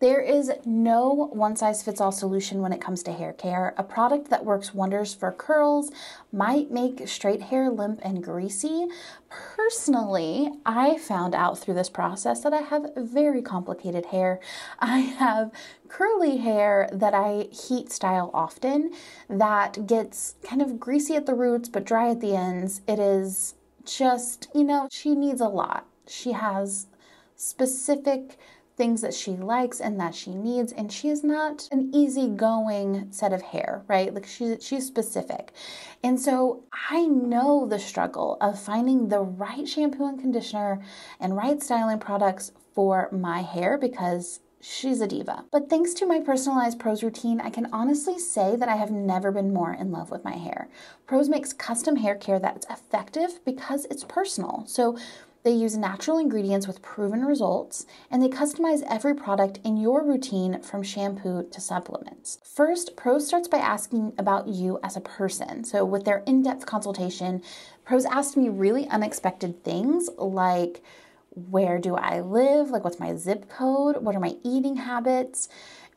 There 0.00 0.20
is 0.20 0.52
no 0.64 1.08
one 1.32 1.56
size 1.56 1.82
fits 1.82 2.00
all 2.00 2.12
solution 2.12 2.60
when 2.60 2.72
it 2.72 2.80
comes 2.80 3.02
to 3.02 3.12
hair 3.12 3.32
care. 3.32 3.74
A 3.76 3.82
product 3.82 4.30
that 4.30 4.44
works 4.44 4.72
wonders 4.72 5.12
for 5.12 5.32
curls 5.32 5.90
might 6.32 6.70
make 6.70 7.08
straight 7.08 7.42
hair 7.42 7.68
limp 7.68 8.00
and 8.02 8.22
greasy. 8.22 8.86
Personally, 9.28 10.52
I 10.64 10.98
found 10.98 11.34
out 11.34 11.58
through 11.58 11.74
this 11.74 11.90
process 11.90 12.42
that 12.42 12.52
I 12.52 12.58
have 12.62 12.92
very 12.96 13.42
complicated 13.42 14.06
hair. 14.06 14.38
I 14.78 14.98
have 14.98 15.50
curly 15.88 16.36
hair 16.36 16.88
that 16.92 17.14
I 17.14 17.48
heat 17.50 17.90
style 17.90 18.30
often 18.32 18.92
that 19.28 19.86
gets 19.86 20.36
kind 20.44 20.62
of 20.62 20.78
greasy 20.78 21.16
at 21.16 21.26
the 21.26 21.34
roots 21.34 21.68
but 21.68 21.84
dry 21.84 22.10
at 22.10 22.20
the 22.20 22.36
ends. 22.36 22.82
It 22.86 23.00
is 23.00 23.54
just, 23.84 24.48
you 24.54 24.62
know, 24.62 24.88
she 24.92 25.16
needs 25.16 25.40
a 25.40 25.48
lot. 25.48 25.86
She 26.06 26.32
has 26.32 26.86
specific 27.34 28.36
things 28.78 29.02
that 29.02 29.12
she 29.12 29.32
likes 29.32 29.80
and 29.80 30.00
that 30.00 30.14
she 30.14 30.34
needs 30.34 30.72
and 30.72 30.90
she 30.90 31.08
is 31.08 31.22
not 31.22 31.68
an 31.70 31.90
easygoing 31.92 33.08
set 33.10 33.32
of 33.32 33.42
hair 33.42 33.82
right 33.88 34.14
like 34.14 34.26
she's 34.26 34.64
she's 34.64 34.86
specific 34.86 35.52
and 36.02 36.18
so 36.18 36.62
i 36.90 37.04
know 37.06 37.66
the 37.66 37.78
struggle 37.78 38.38
of 38.40 38.58
finding 38.58 39.08
the 39.08 39.20
right 39.20 39.68
shampoo 39.68 40.06
and 40.06 40.20
conditioner 40.20 40.80
and 41.20 41.36
right 41.36 41.62
styling 41.62 41.98
products 41.98 42.52
for 42.74 43.08
my 43.10 43.42
hair 43.42 43.76
because 43.76 44.40
she's 44.60 45.00
a 45.00 45.06
diva. 45.06 45.44
But 45.50 45.70
thanks 45.70 45.94
to 45.94 46.06
my 46.06 46.20
personalized 46.20 46.78
Prose 46.78 47.02
routine, 47.02 47.40
I 47.40 47.50
can 47.50 47.68
honestly 47.72 48.18
say 48.18 48.56
that 48.56 48.68
I 48.68 48.76
have 48.76 48.90
never 48.90 49.30
been 49.30 49.52
more 49.52 49.72
in 49.72 49.92
love 49.92 50.10
with 50.10 50.24
my 50.24 50.36
hair. 50.36 50.68
Prose 51.06 51.28
makes 51.28 51.52
custom 51.52 51.96
hair 51.96 52.14
care 52.14 52.38
that's 52.38 52.66
effective 52.70 53.44
because 53.44 53.86
it's 53.86 54.04
personal. 54.04 54.64
So 54.66 54.98
they 55.48 55.54
use 55.54 55.78
natural 55.78 56.18
ingredients 56.18 56.66
with 56.66 56.82
proven 56.82 57.24
results, 57.24 57.86
and 58.10 58.22
they 58.22 58.28
customize 58.28 58.82
every 58.86 59.14
product 59.14 59.58
in 59.64 59.78
your 59.78 60.04
routine 60.04 60.60
from 60.60 60.82
shampoo 60.82 61.48
to 61.50 61.58
supplements. 61.58 62.38
First, 62.44 62.96
Prose 62.96 63.26
starts 63.26 63.48
by 63.48 63.56
asking 63.56 64.12
about 64.18 64.46
you 64.46 64.78
as 64.82 64.94
a 64.94 65.00
person. 65.00 65.64
So, 65.64 65.86
with 65.86 66.04
their 66.04 66.18
in 66.26 66.42
depth 66.42 66.66
consultation, 66.66 67.40
Prose 67.86 68.04
asked 68.04 68.36
me 68.36 68.50
really 68.50 68.86
unexpected 68.88 69.64
things 69.64 70.10
like, 70.18 70.82
where 71.30 71.78
do 71.78 71.94
I 71.94 72.20
live? 72.20 72.68
Like, 72.68 72.84
what's 72.84 73.00
my 73.00 73.16
zip 73.16 73.48
code? 73.48 73.96
What 74.02 74.14
are 74.14 74.20
my 74.20 74.36
eating 74.44 74.76
habits? 74.76 75.48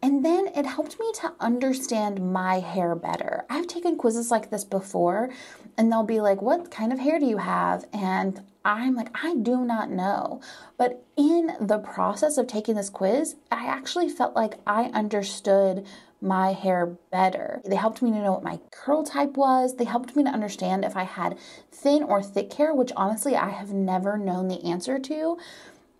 And 0.01 0.25
then 0.25 0.47
it 0.55 0.65
helped 0.65 0.99
me 0.99 1.11
to 1.21 1.33
understand 1.39 2.33
my 2.33 2.59
hair 2.59 2.95
better. 2.95 3.45
I've 3.49 3.67
taken 3.67 3.97
quizzes 3.97 4.31
like 4.31 4.49
this 4.49 4.63
before, 4.63 5.29
and 5.77 5.91
they'll 5.91 6.03
be 6.03 6.21
like, 6.21 6.41
What 6.41 6.71
kind 6.71 6.91
of 6.91 6.99
hair 6.99 7.19
do 7.19 7.25
you 7.25 7.37
have? 7.37 7.85
And 7.93 8.41
I'm 8.63 8.95
like, 8.95 9.09
I 9.13 9.35
do 9.35 9.65
not 9.65 9.89
know. 9.89 10.41
But 10.77 11.03
in 11.17 11.55
the 11.59 11.79
process 11.79 12.37
of 12.37 12.47
taking 12.47 12.75
this 12.75 12.89
quiz, 12.89 13.35
I 13.51 13.65
actually 13.65 14.09
felt 14.09 14.35
like 14.35 14.59
I 14.67 14.85
understood 14.93 15.85
my 16.21 16.53
hair 16.53 16.97
better. 17.11 17.61
They 17.65 17.75
helped 17.75 18.03
me 18.03 18.11
to 18.11 18.21
know 18.21 18.33
what 18.33 18.43
my 18.43 18.59
curl 18.71 19.03
type 19.03 19.35
was. 19.35 19.75
They 19.75 19.85
helped 19.85 20.15
me 20.15 20.23
to 20.23 20.29
understand 20.29 20.85
if 20.85 20.95
I 20.95 21.03
had 21.03 21.39
thin 21.71 22.03
or 22.03 22.21
thick 22.21 22.53
hair, 22.53 22.75
which 22.75 22.91
honestly 22.95 23.35
I 23.35 23.49
have 23.49 23.73
never 23.73 24.17
known 24.17 24.47
the 24.47 24.63
answer 24.63 24.99
to. 24.99 25.37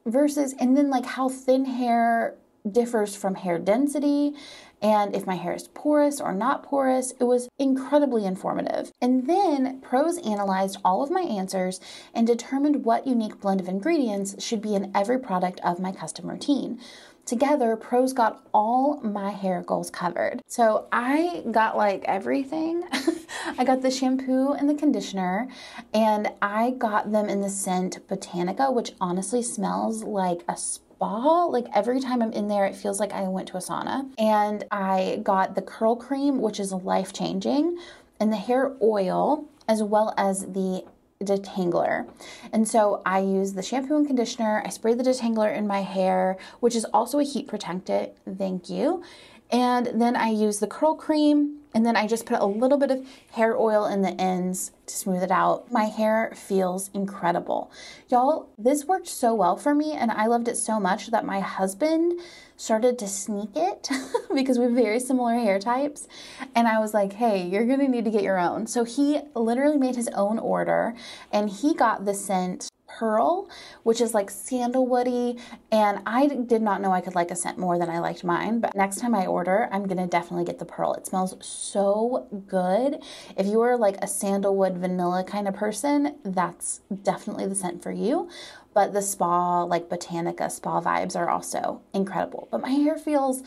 Versus, 0.05 0.53
and 0.59 0.77
then 0.77 0.89
like 0.89 1.05
how 1.05 1.29
thin 1.29 1.65
hair 1.65 2.35
differs 2.69 3.15
from 3.15 3.35
hair 3.35 3.57
density 3.59 4.33
and 4.81 5.15
if 5.15 5.27
my 5.27 5.35
hair 5.35 5.53
is 5.53 5.67
porous 5.67 6.19
or 6.19 6.33
not 6.33 6.63
porous. 6.63 7.13
It 7.19 7.25
was 7.25 7.49
incredibly 7.59 8.25
informative. 8.25 8.91
And 9.01 9.27
then 9.27 9.79
Prose 9.81 10.17
analyzed 10.19 10.79
all 10.83 11.03
of 11.03 11.11
my 11.11 11.21
answers 11.21 11.79
and 12.13 12.25
determined 12.25 12.83
what 12.83 13.05
unique 13.05 13.39
blend 13.39 13.61
of 13.61 13.67
ingredients 13.67 14.43
should 14.43 14.61
be 14.61 14.75
in 14.75 14.91
every 14.95 15.19
product 15.19 15.59
of 15.63 15.79
my 15.79 15.91
custom 15.91 16.27
routine. 16.27 16.79
Together, 17.23 17.75
Prose 17.75 18.13
got 18.13 18.43
all 18.51 18.99
my 19.01 19.29
hair 19.29 19.61
goals 19.61 19.91
covered. 19.91 20.41
So 20.47 20.87
I 20.91 21.43
got 21.51 21.77
like 21.77 22.03
everything. 22.05 22.83
I 23.57 23.63
got 23.63 23.83
the 23.83 23.91
shampoo 23.91 24.53
and 24.53 24.67
the 24.67 24.73
conditioner, 24.73 25.47
and 25.93 26.31
I 26.41 26.71
got 26.71 27.11
them 27.11 27.29
in 27.29 27.41
the 27.41 27.49
scent 27.49 28.07
Botanica, 28.07 28.73
which 28.73 28.93
honestly 28.99 29.43
smells 29.43 30.03
like 30.03 30.43
a 30.47 30.57
spa. 30.57 30.90
Like 31.01 31.65
every 31.73 31.99
time 31.99 32.21
I'm 32.21 32.31
in 32.31 32.47
there, 32.47 32.65
it 32.65 32.75
feels 32.75 32.99
like 32.99 33.11
I 33.13 33.23
went 33.23 33.47
to 33.49 33.57
a 33.57 33.59
sauna. 33.59 34.09
And 34.17 34.63
I 34.71 35.19
got 35.23 35.55
the 35.55 35.61
curl 35.61 35.95
cream, 35.95 36.41
which 36.41 36.59
is 36.59 36.71
life 36.71 37.11
changing, 37.13 37.77
and 38.19 38.31
the 38.31 38.37
hair 38.37 38.73
oil, 38.81 39.45
as 39.67 39.81
well 39.81 40.13
as 40.17 40.41
the 40.53 40.85
detangler. 41.23 42.07
And 42.51 42.67
so 42.67 43.01
I 43.05 43.19
use 43.19 43.53
the 43.53 43.61
shampoo 43.61 43.95
and 43.95 44.07
conditioner. 44.07 44.61
I 44.65 44.69
spray 44.69 44.93
the 44.93 45.03
detangler 45.03 45.55
in 45.55 45.67
my 45.67 45.81
hair, 45.81 46.37
which 46.59 46.75
is 46.75 46.85
also 46.85 47.19
a 47.19 47.23
heat 47.23 47.47
protectant. 47.47 48.11
Thank 48.37 48.69
you. 48.69 49.03
And 49.51 50.01
then 50.01 50.15
I 50.15 50.29
use 50.29 50.59
the 50.59 50.67
curl 50.67 50.95
cream 50.95 51.60
and 51.73 51.85
then 51.85 51.95
I 51.95 52.07
just 52.07 52.25
put 52.25 52.39
a 52.39 52.45
little 52.45 52.77
bit 52.77 52.91
of 52.91 53.05
hair 53.31 53.57
oil 53.57 53.85
in 53.85 54.01
the 54.01 54.19
ends 54.19 54.71
to 54.87 54.95
smooth 54.95 55.23
it 55.23 55.31
out. 55.31 55.71
My 55.71 55.85
hair 55.85 56.33
feels 56.35 56.89
incredible. 56.93 57.71
Y'all, 58.09 58.49
this 58.57 58.85
worked 58.85 59.07
so 59.07 59.33
well 59.33 59.55
for 59.55 59.73
me 59.73 59.93
and 59.93 60.11
I 60.11 60.25
loved 60.25 60.47
it 60.47 60.57
so 60.57 60.79
much 60.79 61.07
that 61.11 61.25
my 61.25 61.39
husband 61.39 62.19
started 62.57 62.99
to 62.99 63.07
sneak 63.07 63.51
it 63.55 63.89
because 64.35 64.59
we 64.59 64.65
have 64.65 64.73
very 64.73 64.99
similar 64.99 65.35
hair 65.35 65.59
types. 65.59 66.07
And 66.53 66.67
I 66.67 66.79
was 66.79 66.93
like, 66.93 67.13
hey, 67.13 67.47
you're 67.47 67.65
gonna 67.65 67.87
need 67.87 68.05
to 68.05 68.11
get 68.11 68.23
your 68.23 68.39
own. 68.39 68.67
So 68.67 68.83
he 68.83 69.21
literally 69.33 69.77
made 69.77 69.95
his 69.95 70.09
own 70.09 70.39
order 70.39 70.93
and 71.31 71.49
he 71.49 71.73
got 71.73 72.05
the 72.05 72.13
scent 72.13 72.70
Pearl, 73.01 73.49
which 73.81 73.99
is 73.99 74.13
like 74.13 74.29
sandalwoody. 74.29 75.39
And 75.71 76.01
I 76.05 76.27
did 76.27 76.61
not 76.61 76.81
know 76.81 76.91
I 76.91 77.01
could 77.01 77.15
like 77.15 77.31
a 77.31 77.35
scent 77.35 77.57
more 77.57 77.79
than 77.79 77.89
I 77.89 77.97
liked 77.97 78.23
mine. 78.23 78.59
But 78.59 78.75
next 78.75 78.99
time 78.99 79.15
I 79.15 79.25
order, 79.25 79.67
I'm 79.71 79.87
gonna 79.87 80.05
definitely 80.05 80.45
get 80.45 80.59
the 80.59 80.65
Pearl. 80.65 80.93
It 80.93 81.07
smells 81.07 81.35
so 81.41 82.27
good. 82.47 83.01
If 83.35 83.47
you 83.47 83.59
are 83.61 83.75
like 83.75 83.97
a 84.03 84.07
sandalwood 84.07 84.77
vanilla 84.77 85.23
kind 85.23 85.47
of 85.47 85.55
person, 85.55 86.17
that's 86.23 86.81
definitely 87.01 87.47
the 87.47 87.55
scent 87.55 87.81
for 87.81 87.91
you. 87.91 88.29
But 88.75 88.93
the 88.93 89.01
spa, 89.01 89.63
like 89.63 89.89
Botanica 89.89 90.51
spa 90.51 90.79
vibes, 90.79 91.15
are 91.15 91.27
also 91.27 91.81
incredible. 91.95 92.49
But 92.51 92.61
my 92.61 92.69
hair 92.69 92.99
feels 92.99 93.41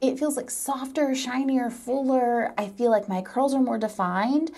it 0.00 0.18
feels 0.18 0.36
like 0.36 0.50
softer, 0.50 1.12
shinier, 1.14 1.70
fuller. 1.70 2.52
I 2.56 2.68
feel 2.68 2.90
like 2.90 3.08
my 3.08 3.20
curls 3.20 3.52
are 3.54 3.60
more 3.60 3.78
defined 3.78 4.52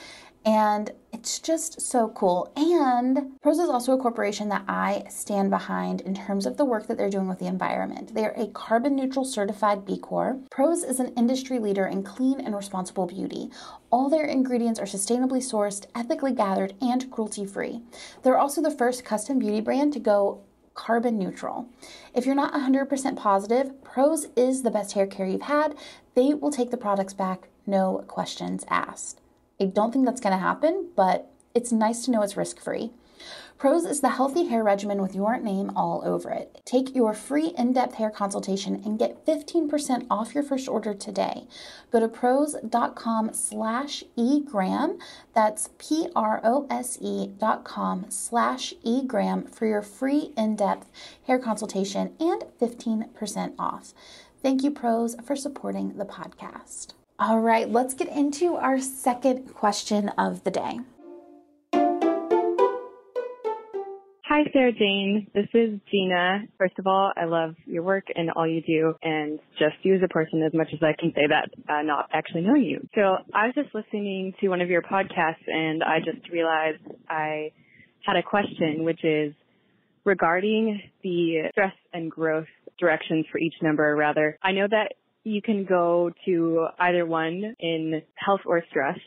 and 0.44 0.92
it's 1.12 1.38
just 1.38 1.80
so 1.80 2.08
cool. 2.08 2.50
And 2.56 3.38
Prose 3.42 3.58
is 3.58 3.68
also 3.68 3.92
a 3.92 3.98
corporation 3.98 4.48
that 4.48 4.64
I 4.66 5.04
stand 5.10 5.50
behind 5.50 6.00
in 6.00 6.14
terms 6.14 6.46
of 6.46 6.56
the 6.56 6.64
work 6.64 6.86
that 6.86 6.96
they're 6.96 7.10
doing 7.10 7.28
with 7.28 7.38
the 7.38 7.46
environment. 7.46 8.14
They 8.14 8.24
are 8.24 8.34
a 8.36 8.46
carbon 8.48 8.96
neutral 8.96 9.24
certified 9.24 9.84
B 9.84 9.98
Corp. 9.98 10.48
Prose 10.50 10.82
is 10.82 10.98
an 10.98 11.12
industry 11.16 11.58
leader 11.58 11.86
in 11.86 12.02
clean 12.02 12.40
and 12.40 12.56
responsible 12.56 13.06
beauty. 13.06 13.50
All 13.90 14.08
their 14.08 14.24
ingredients 14.24 14.80
are 14.80 14.86
sustainably 14.86 15.42
sourced, 15.42 15.86
ethically 15.94 16.32
gathered, 16.32 16.74
and 16.80 17.10
cruelty 17.10 17.44
free. 17.44 17.82
They're 18.22 18.38
also 18.38 18.62
the 18.62 18.70
first 18.70 19.04
custom 19.04 19.38
beauty 19.38 19.60
brand 19.60 19.92
to 19.94 20.00
go 20.00 20.42
carbon 20.74 21.18
neutral. 21.18 21.68
If 22.14 22.24
you're 22.24 22.34
not 22.34 22.54
100% 22.54 23.16
positive, 23.16 23.84
Prose 23.84 24.28
is 24.36 24.62
the 24.62 24.70
best 24.70 24.92
hair 24.92 25.06
care 25.06 25.26
you've 25.26 25.42
had. 25.42 25.74
They 26.14 26.32
will 26.32 26.50
take 26.50 26.70
the 26.70 26.76
products 26.78 27.12
back, 27.12 27.48
no 27.66 28.04
questions 28.06 28.64
asked. 28.68 29.19
I 29.60 29.66
don't 29.66 29.92
think 29.92 30.06
that's 30.06 30.20
going 30.20 30.32
to 30.32 30.38
happen, 30.38 30.88
but 30.96 31.30
it's 31.54 31.72
nice 31.72 32.04
to 32.04 32.10
know 32.10 32.22
it's 32.22 32.36
risk 32.36 32.60
free. 32.60 32.90
Prose 33.58 33.84
is 33.84 34.00
the 34.00 34.08
healthy 34.08 34.46
hair 34.46 34.64
regimen 34.64 35.02
with 35.02 35.14
your 35.14 35.36
name 35.38 35.70
all 35.76 36.02
over 36.02 36.30
it. 36.30 36.62
Take 36.64 36.94
your 36.96 37.12
free 37.12 37.52
in 37.58 37.74
depth 37.74 37.96
hair 37.96 38.08
consultation 38.08 38.80
and 38.86 38.98
get 38.98 39.26
15% 39.26 40.06
off 40.10 40.34
your 40.34 40.42
first 40.42 40.66
order 40.66 40.94
today. 40.94 41.46
Go 41.90 42.00
to 42.00 42.08
prose.com 42.08 43.34
slash 43.34 44.02
egram. 44.16 44.98
That's 45.34 45.68
P 45.76 46.08
R 46.16 46.40
O 46.42 46.66
S 46.70 46.96
E 47.02 47.26
dot 47.38 47.64
com 47.64 48.06
slash 48.08 48.72
egram 48.82 49.46
for 49.52 49.66
your 49.66 49.82
free 49.82 50.32
in 50.38 50.56
depth 50.56 50.88
hair 51.26 51.38
consultation 51.38 52.14
and 52.18 52.44
15% 52.58 53.54
off. 53.58 53.92
Thank 54.42 54.62
you, 54.62 54.70
Prose, 54.70 55.16
for 55.22 55.36
supporting 55.36 55.98
the 55.98 56.06
podcast. 56.06 56.94
All 57.20 57.38
right, 57.38 57.68
let's 57.68 57.92
get 57.92 58.08
into 58.08 58.54
our 58.54 58.80
second 58.80 59.52
question 59.52 60.08
of 60.16 60.42
the 60.42 60.50
day. 60.50 60.80
Hi, 64.24 64.44
Sarajane. 64.56 65.30
This 65.34 65.48
is 65.52 65.78
Gina. 65.90 66.44
First 66.56 66.78
of 66.78 66.86
all, 66.86 67.12
I 67.14 67.26
love 67.26 67.56
your 67.66 67.82
work 67.82 68.04
and 68.14 68.30
all 68.30 68.46
you 68.46 68.62
do, 68.62 68.94
and 69.02 69.38
just 69.58 69.74
you 69.82 69.96
as 69.96 70.00
a 70.02 70.08
person 70.08 70.42
as 70.42 70.54
much 70.54 70.68
as 70.72 70.78
I 70.82 70.94
can 70.98 71.12
say 71.14 71.26
that, 71.28 71.50
uh, 71.70 71.82
not 71.82 72.08
actually 72.14 72.40
knowing 72.40 72.62
you. 72.62 72.88
So 72.94 73.18
I 73.34 73.48
was 73.48 73.54
just 73.54 73.74
listening 73.74 74.32
to 74.40 74.48
one 74.48 74.62
of 74.62 74.70
your 74.70 74.80
podcasts, 74.80 75.46
and 75.46 75.84
I 75.84 75.98
just 75.98 76.26
realized 76.32 76.80
I 77.06 77.52
had 78.02 78.16
a 78.16 78.22
question, 78.22 78.84
which 78.84 79.04
is 79.04 79.34
regarding 80.06 80.80
the 81.02 81.50
stress 81.50 81.74
and 81.92 82.10
growth 82.10 82.48
directions 82.78 83.26
for 83.30 83.36
each 83.36 83.56
number. 83.60 83.94
Rather, 83.94 84.38
I 84.42 84.52
know 84.52 84.66
that 84.70 84.94
you 85.24 85.42
can 85.42 85.64
go 85.64 86.10
to 86.26 86.66
either 86.78 87.04
one 87.06 87.54
in 87.58 88.02
health 88.14 88.40
or 88.46 88.62
stress, 88.70 88.98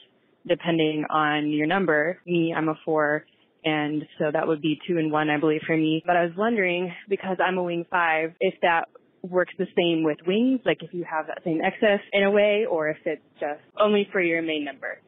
depending 0.48 1.06
on 1.10 1.50
your 1.50 1.68
number. 1.68 2.20
Me, 2.26 2.54
I'm 2.56 2.70
a 2.70 2.76
four, 2.86 3.26
and 3.66 4.04
so 4.20 4.26
that 4.32 4.48
would 4.48 4.62
be 4.62 4.80
two 4.88 4.98
and 4.98 5.12
one, 5.12 5.30
I 5.30 5.40
believe, 5.40 5.62
for 5.66 5.76
me. 5.76 6.04
But 6.06 6.16
I 6.16 6.24
was 6.24 6.34
wondering, 6.38 6.94
because 7.10 7.38
I'm 7.46 7.58
a 7.58 7.64
wing 7.64 7.86
five, 7.90 8.34
if 8.40 8.56
that 8.62 8.90
works 9.22 9.54
the 9.58 9.68
same 9.78 10.04
with 10.04 10.18
wings, 10.28 10.60
like 10.66 10.84
if 10.84 10.94
you 10.94 11.06
have 11.10 11.28
that 11.28 11.40
same 11.46 11.62
excess 11.64 12.00
in 12.12 12.24
a 12.24 12.32
way, 12.32 12.66
or 12.70 12.90
if 12.90 12.98
it's 13.06 13.22
just 13.40 13.62
only 13.80 14.08
for 14.12 14.22
your 14.22 14.42
main 14.42 14.66
number. 14.66 15.00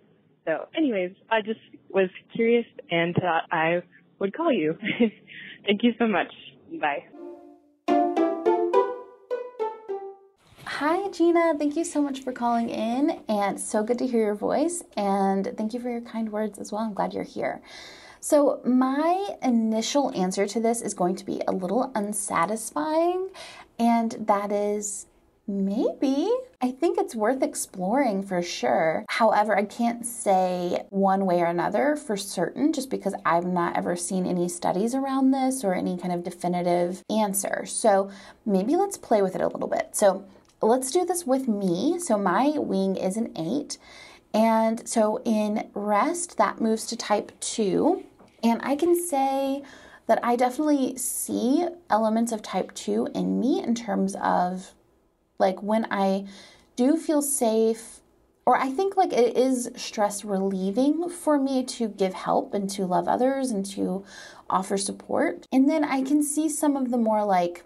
So 0.45 0.67
anyways, 0.77 1.11
I 1.29 1.41
just 1.41 1.59
was 1.89 2.09
curious 2.35 2.65
and 2.89 3.13
thought 3.15 3.43
I 3.51 3.81
would 4.19 4.35
call 4.35 4.51
you. 4.53 4.77
Thank 5.65 5.83
you 5.83 5.93
so 5.99 6.07
much. 6.07 6.31
Bye. 6.79 7.03
Hi, 10.79 11.07
Gina. 11.07 11.53
Thank 11.57 11.77
you 11.77 11.85
so 11.85 12.01
much 12.01 12.21
for 12.21 12.33
calling 12.33 12.69
in, 12.69 13.21
and 13.29 13.57
so 13.57 13.81
good 13.81 13.97
to 13.99 14.05
hear 14.05 14.19
your 14.19 14.35
voice. 14.35 14.83
And 14.97 15.53
thank 15.55 15.73
you 15.73 15.79
for 15.79 15.89
your 15.89 16.01
kind 16.01 16.29
words 16.29 16.59
as 16.59 16.69
well. 16.69 16.81
I'm 16.81 16.93
glad 16.93 17.13
you're 17.13 17.23
here. 17.23 17.61
So, 18.19 18.59
my 18.65 19.37
initial 19.41 20.11
answer 20.13 20.45
to 20.45 20.59
this 20.59 20.81
is 20.81 20.93
going 20.93 21.15
to 21.15 21.25
be 21.25 21.41
a 21.47 21.53
little 21.53 21.93
unsatisfying, 21.95 23.29
and 23.79 24.17
that 24.19 24.51
is 24.51 25.05
maybe. 25.47 26.29
I 26.61 26.71
think 26.71 26.97
it's 26.97 27.15
worth 27.15 27.41
exploring 27.41 28.23
for 28.23 28.41
sure. 28.41 29.05
However, 29.07 29.57
I 29.57 29.63
can't 29.63 30.05
say 30.05 30.83
one 30.89 31.25
way 31.25 31.39
or 31.39 31.45
another 31.45 31.95
for 31.95 32.17
certain 32.17 32.73
just 32.73 32.89
because 32.89 33.15
I've 33.25 33.45
not 33.45 33.77
ever 33.77 33.95
seen 33.95 34.25
any 34.25 34.49
studies 34.49 34.93
around 34.93 35.31
this 35.31 35.63
or 35.63 35.73
any 35.73 35.97
kind 35.97 36.13
of 36.13 36.25
definitive 36.25 37.01
answer. 37.09 37.65
So, 37.65 38.11
maybe 38.45 38.75
let's 38.75 38.97
play 38.97 39.21
with 39.21 39.35
it 39.35 39.41
a 39.41 39.47
little 39.47 39.69
bit. 39.69 39.95
So, 39.95 40.25
let's 40.61 40.91
do 40.91 41.05
this 41.05 41.25
with 41.25 41.47
me. 41.47 41.99
So, 41.99 42.17
my 42.17 42.53
wing 42.57 42.95
is 42.95 43.17
an 43.17 43.31
eight. 43.37 43.77
And 44.35 44.85
so 44.85 45.21
in 45.23 45.69
rest, 45.73 46.37
that 46.37 46.59
moves 46.59 46.85
to 46.87 46.97
type 46.97 47.31
two. 47.39 48.03
And 48.43 48.59
I 48.63 48.75
can 48.75 49.01
say 49.01 49.63
that 50.07 50.19
I 50.23 50.35
definitely 50.35 50.97
see 50.97 51.65
elements 51.89 52.31
of 52.31 52.41
type 52.41 52.73
2 52.75 53.09
in 53.15 53.39
me 53.39 53.63
in 53.63 53.73
terms 53.73 54.15
of 54.21 54.73
like 55.39 55.63
when 55.63 55.87
I 55.89 56.27
do 56.75 56.97
feel 56.97 57.21
safe, 57.21 58.01
or 58.45 58.57
I 58.57 58.69
think 58.69 58.95
like 58.97 59.13
it 59.13 59.35
is 59.37 59.71
stress 59.75 60.23
relieving 60.23 61.09
for 61.09 61.39
me 61.39 61.63
to 61.63 61.87
give 61.87 62.13
help 62.13 62.53
and 62.53 62.69
to 62.71 62.85
love 62.85 63.07
others 63.07 63.51
and 63.51 63.65
to 63.67 64.03
offer 64.49 64.77
support. 64.77 65.45
And 65.51 65.69
then 65.69 65.83
I 65.83 66.03
can 66.03 66.21
see 66.21 66.49
some 66.49 66.75
of 66.75 66.91
the 66.91 66.97
more 66.97 67.25
like 67.25 67.63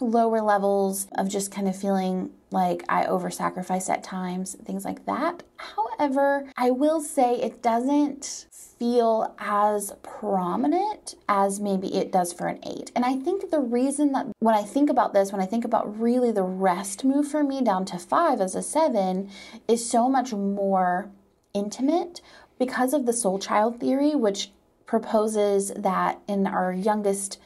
lower 0.00 0.40
levels 0.40 1.06
of 1.16 1.28
just 1.28 1.50
kind 1.50 1.68
of 1.68 1.76
feeling 1.76 2.30
like 2.50 2.84
I 2.88 3.04
over 3.04 3.30
sacrifice 3.30 3.88
at 3.90 4.02
times, 4.02 4.56
things 4.64 4.84
like 4.84 5.04
that. 5.06 5.42
However, 5.56 6.50
I 6.56 6.70
will 6.70 7.00
say 7.00 7.34
it 7.34 7.62
doesn't 7.62 8.46
feel 8.78 9.34
as 9.38 9.92
prominent 10.02 11.16
as 11.28 11.60
maybe 11.60 11.94
it 11.94 12.12
does 12.12 12.32
for 12.32 12.46
an 12.46 12.60
eight. 12.64 12.92
And 12.94 13.04
I 13.04 13.16
think 13.16 13.50
the 13.50 13.60
reason 13.60 14.12
that 14.12 14.26
when 14.38 14.54
I 14.54 14.62
think 14.62 14.88
about 14.88 15.12
this, 15.12 15.32
when 15.32 15.42
I 15.42 15.46
think 15.46 15.64
about 15.64 16.00
really 16.00 16.30
the 16.30 16.44
rest 16.44 17.04
move 17.04 17.28
for 17.28 17.42
me 17.42 17.60
down 17.60 17.84
to 17.86 17.98
five 17.98 18.40
as 18.40 18.54
a 18.54 18.62
seven, 18.62 19.30
is 19.66 19.88
so 19.88 20.08
much 20.08 20.32
more 20.32 21.10
intimate 21.54 22.20
because 22.58 22.92
of 22.92 23.04
the 23.04 23.12
soul 23.12 23.38
child 23.38 23.80
theory, 23.80 24.14
which 24.14 24.50
proposes 24.86 25.70
that 25.76 26.20
in 26.28 26.46
our 26.46 26.72
youngest 26.72 27.38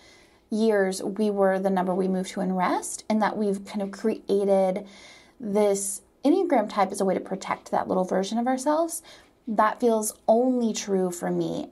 years 0.53 1.03
we 1.03 1.31
were 1.31 1.59
the 1.59 1.71
number 1.71 1.95
we 1.95 2.07
moved 2.07 2.31
to 2.31 2.41
in 2.41 2.55
rest, 2.55 3.05
and 3.09 3.21
that 3.23 3.37
we've 3.37 3.65
kind 3.65 3.83
of 3.83 3.91
created 3.91 4.87
this 5.41 6.03
Enneagram 6.25 6.69
type 6.69 6.93
as 6.93 7.01
a 7.01 7.05
way 7.05 7.15
to 7.15 7.21
protect 7.21 7.73
that 7.73 7.89
little 7.89 8.05
version 8.05 8.39
of 8.39 8.47
ourselves. 8.47 9.03
That 9.49 9.81
feels 9.81 10.15
only 10.29 10.73
true 10.73 11.11
for 11.11 11.31
me 11.31 11.71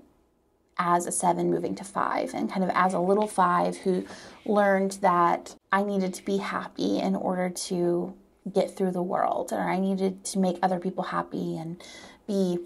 as 0.76 1.06
a 1.06 1.12
seven 1.12 1.50
moving 1.50 1.74
to 1.76 1.84
five, 1.84 2.32
and 2.34 2.50
kind 2.50 2.64
of 2.64 2.70
as 2.74 2.94
a 2.94 2.98
little 2.98 3.28
five 3.28 3.76
who 3.76 4.04
learned 4.46 4.92
that 5.02 5.54
I 5.70 5.84
needed 5.84 6.14
to 6.14 6.24
be 6.24 6.38
happy 6.38 6.98
in 6.98 7.14
order 7.14 7.50
to 7.50 8.14
get 8.52 8.74
through 8.74 8.92
the 8.92 9.02
world, 9.02 9.52
or 9.52 9.60
I 9.60 9.78
needed 9.78 10.24
to 10.24 10.38
make 10.38 10.58
other 10.62 10.80
people 10.80 11.04
happy 11.04 11.58
and 11.58 11.80
be 12.26 12.58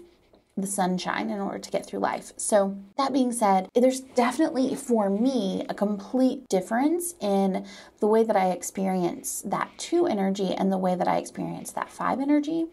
the 0.57 0.67
sunshine 0.67 1.29
in 1.29 1.39
order 1.39 1.59
to 1.59 1.71
get 1.71 1.85
through 1.85 1.99
life. 1.99 2.31
So, 2.37 2.77
that 2.97 3.11
being 3.11 3.31
said, 3.33 3.67
there's 3.73 3.99
definitely 3.99 4.73
for 4.75 5.09
me 5.09 5.65
a 5.67 5.73
complete 5.73 6.47
difference 6.47 7.13
in 7.19 7.65
the 7.99 8.07
way 8.07 8.23
that 8.23 8.37
I 8.37 8.51
experience 8.51 9.41
that 9.45 9.71
two 9.77 10.07
energy 10.07 10.53
and 10.53 10.71
the 10.71 10.77
way 10.77 10.95
that 10.95 11.07
I 11.07 11.17
experience 11.17 11.71
that 11.71 11.89
five 11.89 12.19
energy. 12.19 12.67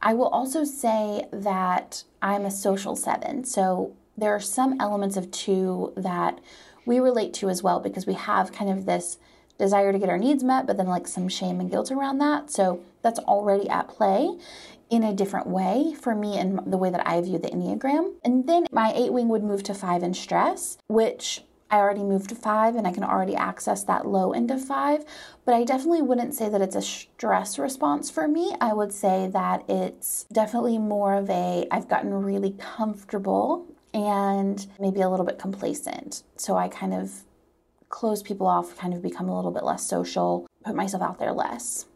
I 0.00 0.14
will 0.14 0.28
also 0.28 0.62
say 0.62 1.26
that 1.32 2.04
I'm 2.22 2.44
a 2.44 2.50
social 2.50 2.94
seven. 2.94 3.44
So, 3.44 3.96
there 4.16 4.34
are 4.34 4.40
some 4.40 4.80
elements 4.80 5.16
of 5.16 5.30
two 5.30 5.92
that 5.96 6.38
we 6.86 7.00
relate 7.00 7.34
to 7.34 7.50
as 7.50 7.62
well 7.62 7.80
because 7.80 8.06
we 8.06 8.14
have 8.14 8.52
kind 8.52 8.70
of 8.70 8.86
this 8.86 9.18
desire 9.58 9.92
to 9.92 9.98
get 9.98 10.08
our 10.08 10.18
needs 10.18 10.44
met, 10.44 10.66
but 10.66 10.76
then 10.76 10.86
like 10.86 11.08
some 11.08 11.28
shame 11.28 11.60
and 11.60 11.70
guilt 11.70 11.90
around 11.90 12.18
that. 12.18 12.50
So 12.50 12.80
that's 13.02 13.18
already 13.20 13.68
at 13.68 13.88
play 13.88 14.38
in 14.90 15.02
a 15.02 15.14
different 15.14 15.46
way 15.46 15.94
for 16.00 16.14
me 16.14 16.38
and 16.38 16.60
the 16.66 16.76
way 16.76 16.90
that 16.90 17.06
I 17.06 17.20
view 17.20 17.38
the 17.38 17.48
Enneagram. 17.48 18.14
And 18.24 18.46
then 18.46 18.66
my 18.70 18.92
eight 18.94 19.12
wing 19.12 19.28
would 19.28 19.42
move 19.42 19.62
to 19.64 19.74
five 19.74 20.02
in 20.02 20.14
stress, 20.14 20.78
which 20.86 21.42
I 21.70 21.78
already 21.78 22.04
moved 22.04 22.28
to 22.28 22.36
five 22.36 22.76
and 22.76 22.86
I 22.86 22.92
can 22.92 23.02
already 23.02 23.34
access 23.34 23.82
that 23.84 24.06
low 24.06 24.32
end 24.32 24.50
of 24.50 24.64
five. 24.64 25.04
But 25.44 25.54
I 25.54 25.64
definitely 25.64 26.02
wouldn't 26.02 26.34
say 26.34 26.48
that 26.48 26.60
it's 26.60 26.76
a 26.76 26.82
stress 26.82 27.58
response 27.58 28.10
for 28.10 28.28
me. 28.28 28.54
I 28.60 28.72
would 28.72 28.92
say 28.92 29.28
that 29.32 29.68
it's 29.68 30.26
definitely 30.32 30.78
more 30.78 31.14
of 31.14 31.28
a 31.28 31.66
I've 31.70 31.88
gotten 31.88 32.12
really 32.14 32.54
comfortable 32.58 33.66
and 33.92 34.66
maybe 34.78 35.00
a 35.00 35.08
little 35.08 35.26
bit 35.26 35.38
complacent. 35.38 36.22
So 36.36 36.56
I 36.56 36.68
kind 36.68 36.94
of 36.94 37.24
close 37.88 38.22
people 38.22 38.46
off, 38.46 38.76
kind 38.76 38.94
of 38.94 39.02
become 39.02 39.28
a 39.28 39.34
little 39.34 39.52
bit 39.52 39.64
less 39.64 39.86
social, 39.86 40.46
put 40.64 40.74
myself 40.74 41.02
out 41.02 41.18
there 41.18 41.32
less. 41.32 41.86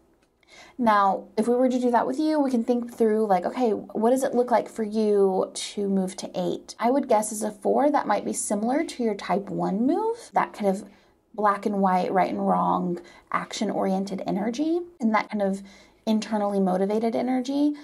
Now, 0.81 1.25
if 1.37 1.47
we 1.47 1.55
were 1.57 1.69
to 1.69 1.79
do 1.79 1.91
that 1.91 2.07
with 2.07 2.19
you, 2.19 2.41
we 2.41 2.51
can 2.51 2.65
think 2.65 2.95
through 2.95 3.27
like, 3.27 3.45
okay, 3.45 3.73
what 3.73 4.13
does 4.13 4.23
it 4.23 4.35
look 4.35 4.51
like 4.51 4.67
for 4.67 4.83
you 4.83 5.51
to 5.53 5.87
move 5.87 6.17
to 6.17 6.31
eight? 6.35 6.75
I 6.79 6.91
would 6.91 7.07
guess 7.07 7.33
as 7.33 7.43
a 7.43 7.51
four, 7.51 7.91
that 7.91 8.07
might 8.07 8.25
be 8.25 8.33
similar 8.33 8.83
to 8.85 9.03
your 9.03 9.15
type 9.15 9.51
one 9.51 9.87
move, 9.87 10.31
that 10.33 10.55
kind 10.55 10.71
of 10.75 10.89
black 11.35 11.67
and 11.67 11.83
white, 11.83 12.11
right 12.11 12.31
and 12.31 12.49
wrong, 12.49 12.99
action 13.31 13.69
oriented 13.69 14.23
energy, 14.27 14.81
and 14.99 15.15
that 15.15 15.29
kind 15.29 15.43
of 15.43 15.63
internally 16.07 16.61
motivated 16.61 17.15
energy. 17.15 17.75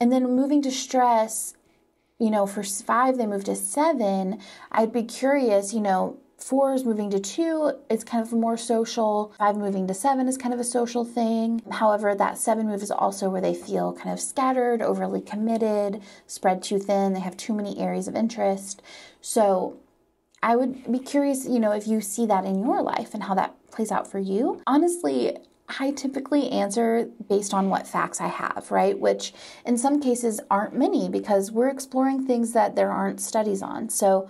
And 0.00 0.10
then 0.10 0.34
moving 0.34 0.62
to 0.62 0.72
stress, 0.72 1.54
you 2.18 2.30
know, 2.30 2.44
for 2.44 2.64
five, 2.64 3.18
they 3.18 3.26
move 3.26 3.44
to 3.44 3.54
seven. 3.54 4.40
I'd 4.72 4.92
be 4.92 5.04
curious, 5.04 5.72
you 5.72 5.80
know, 5.80 6.18
Four 6.38 6.74
is 6.74 6.84
moving 6.84 7.10
to 7.10 7.18
two, 7.18 7.72
it's 7.88 8.04
kind 8.04 8.22
of 8.22 8.32
more 8.32 8.56
social. 8.56 9.32
Five 9.38 9.56
moving 9.56 9.86
to 9.86 9.94
seven 9.94 10.28
is 10.28 10.36
kind 10.36 10.52
of 10.52 10.60
a 10.60 10.64
social 10.64 11.04
thing. 11.04 11.62
However, 11.72 12.14
that 12.14 12.38
seven 12.38 12.68
move 12.68 12.82
is 12.82 12.90
also 12.90 13.30
where 13.30 13.40
they 13.40 13.54
feel 13.54 13.92
kind 13.94 14.12
of 14.12 14.20
scattered, 14.20 14.82
overly 14.82 15.20
committed, 15.20 16.02
spread 16.26 16.62
too 16.62 16.78
thin, 16.78 17.14
they 17.14 17.20
have 17.20 17.36
too 17.36 17.54
many 17.54 17.78
areas 17.78 18.06
of 18.06 18.14
interest. 18.14 18.82
So 19.20 19.78
I 20.42 20.56
would 20.56 20.90
be 20.92 20.98
curious, 20.98 21.48
you 21.48 21.58
know, 21.58 21.72
if 21.72 21.88
you 21.88 22.00
see 22.00 22.26
that 22.26 22.44
in 22.44 22.60
your 22.60 22.82
life 22.82 23.14
and 23.14 23.24
how 23.24 23.34
that 23.34 23.54
plays 23.70 23.90
out 23.90 24.06
for 24.10 24.18
you. 24.18 24.62
Honestly, 24.66 25.36
I 25.80 25.90
typically 25.90 26.50
answer 26.50 27.08
based 27.28 27.52
on 27.52 27.70
what 27.70 27.88
facts 27.88 28.20
I 28.20 28.28
have, 28.28 28.70
right? 28.70 28.98
Which 28.98 29.32
in 29.64 29.76
some 29.76 30.00
cases 30.00 30.40
aren't 30.50 30.76
many 30.76 31.08
because 31.08 31.50
we're 31.50 31.68
exploring 31.68 32.26
things 32.26 32.52
that 32.52 32.76
there 32.76 32.92
aren't 32.92 33.20
studies 33.20 33.62
on. 33.62 33.88
So 33.88 34.28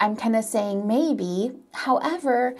I'm 0.00 0.16
kind 0.16 0.36
of 0.36 0.44
saying 0.44 0.86
maybe. 0.86 1.52
However, 1.72 2.56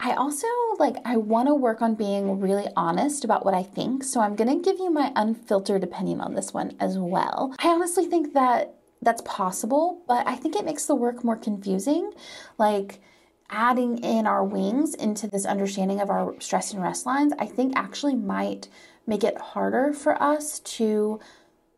I 0.00 0.14
also 0.14 0.48
like 0.78 0.96
I 1.04 1.16
want 1.16 1.48
to 1.48 1.54
work 1.54 1.80
on 1.80 1.94
being 1.94 2.40
really 2.40 2.66
honest 2.76 3.24
about 3.24 3.44
what 3.44 3.54
I 3.54 3.62
think. 3.62 4.02
So 4.02 4.20
I'm 4.20 4.34
going 4.34 4.50
to 4.50 4.64
give 4.64 4.80
you 4.80 4.90
my 4.90 5.12
unfiltered 5.14 5.84
opinion 5.84 6.20
on 6.20 6.34
this 6.34 6.52
one 6.52 6.76
as 6.80 6.98
well. 6.98 7.54
I 7.60 7.68
honestly 7.68 8.06
think 8.06 8.34
that 8.34 8.74
that's 9.00 9.22
possible, 9.24 10.02
but 10.08 10.26
I 10.26 10.34
think 10.36 10.56
it 10.56 10.64
makes 10.64 10.86
the 10.86 10.94
work 10.94 11.22
more 11.22 11.36
confusing. 11.36 12.12
Like 12.58 13.00
adding 13.50 13.98
in 13.98 14.26
our 14.26 14.42
wings 14.42 14.94
into 14.94 15.28
this 15.28 15.44
understanding 15.44 16.00
of 16.00 16.10
our 16.10 16.34
stress 16.40 16.72
and 16.72 16.82
rest 16.82 17.06
lines, 17.06 17.32
I 17.38 17.46
think 17.46 17.74
actually 17.76 18.16
might 18.16 18.68
make 19.06 19.22
it 19.22 19.38
harder 19.38 19.92
for 19.92 20.20
us 20.20 20.58
to 20.60 21.20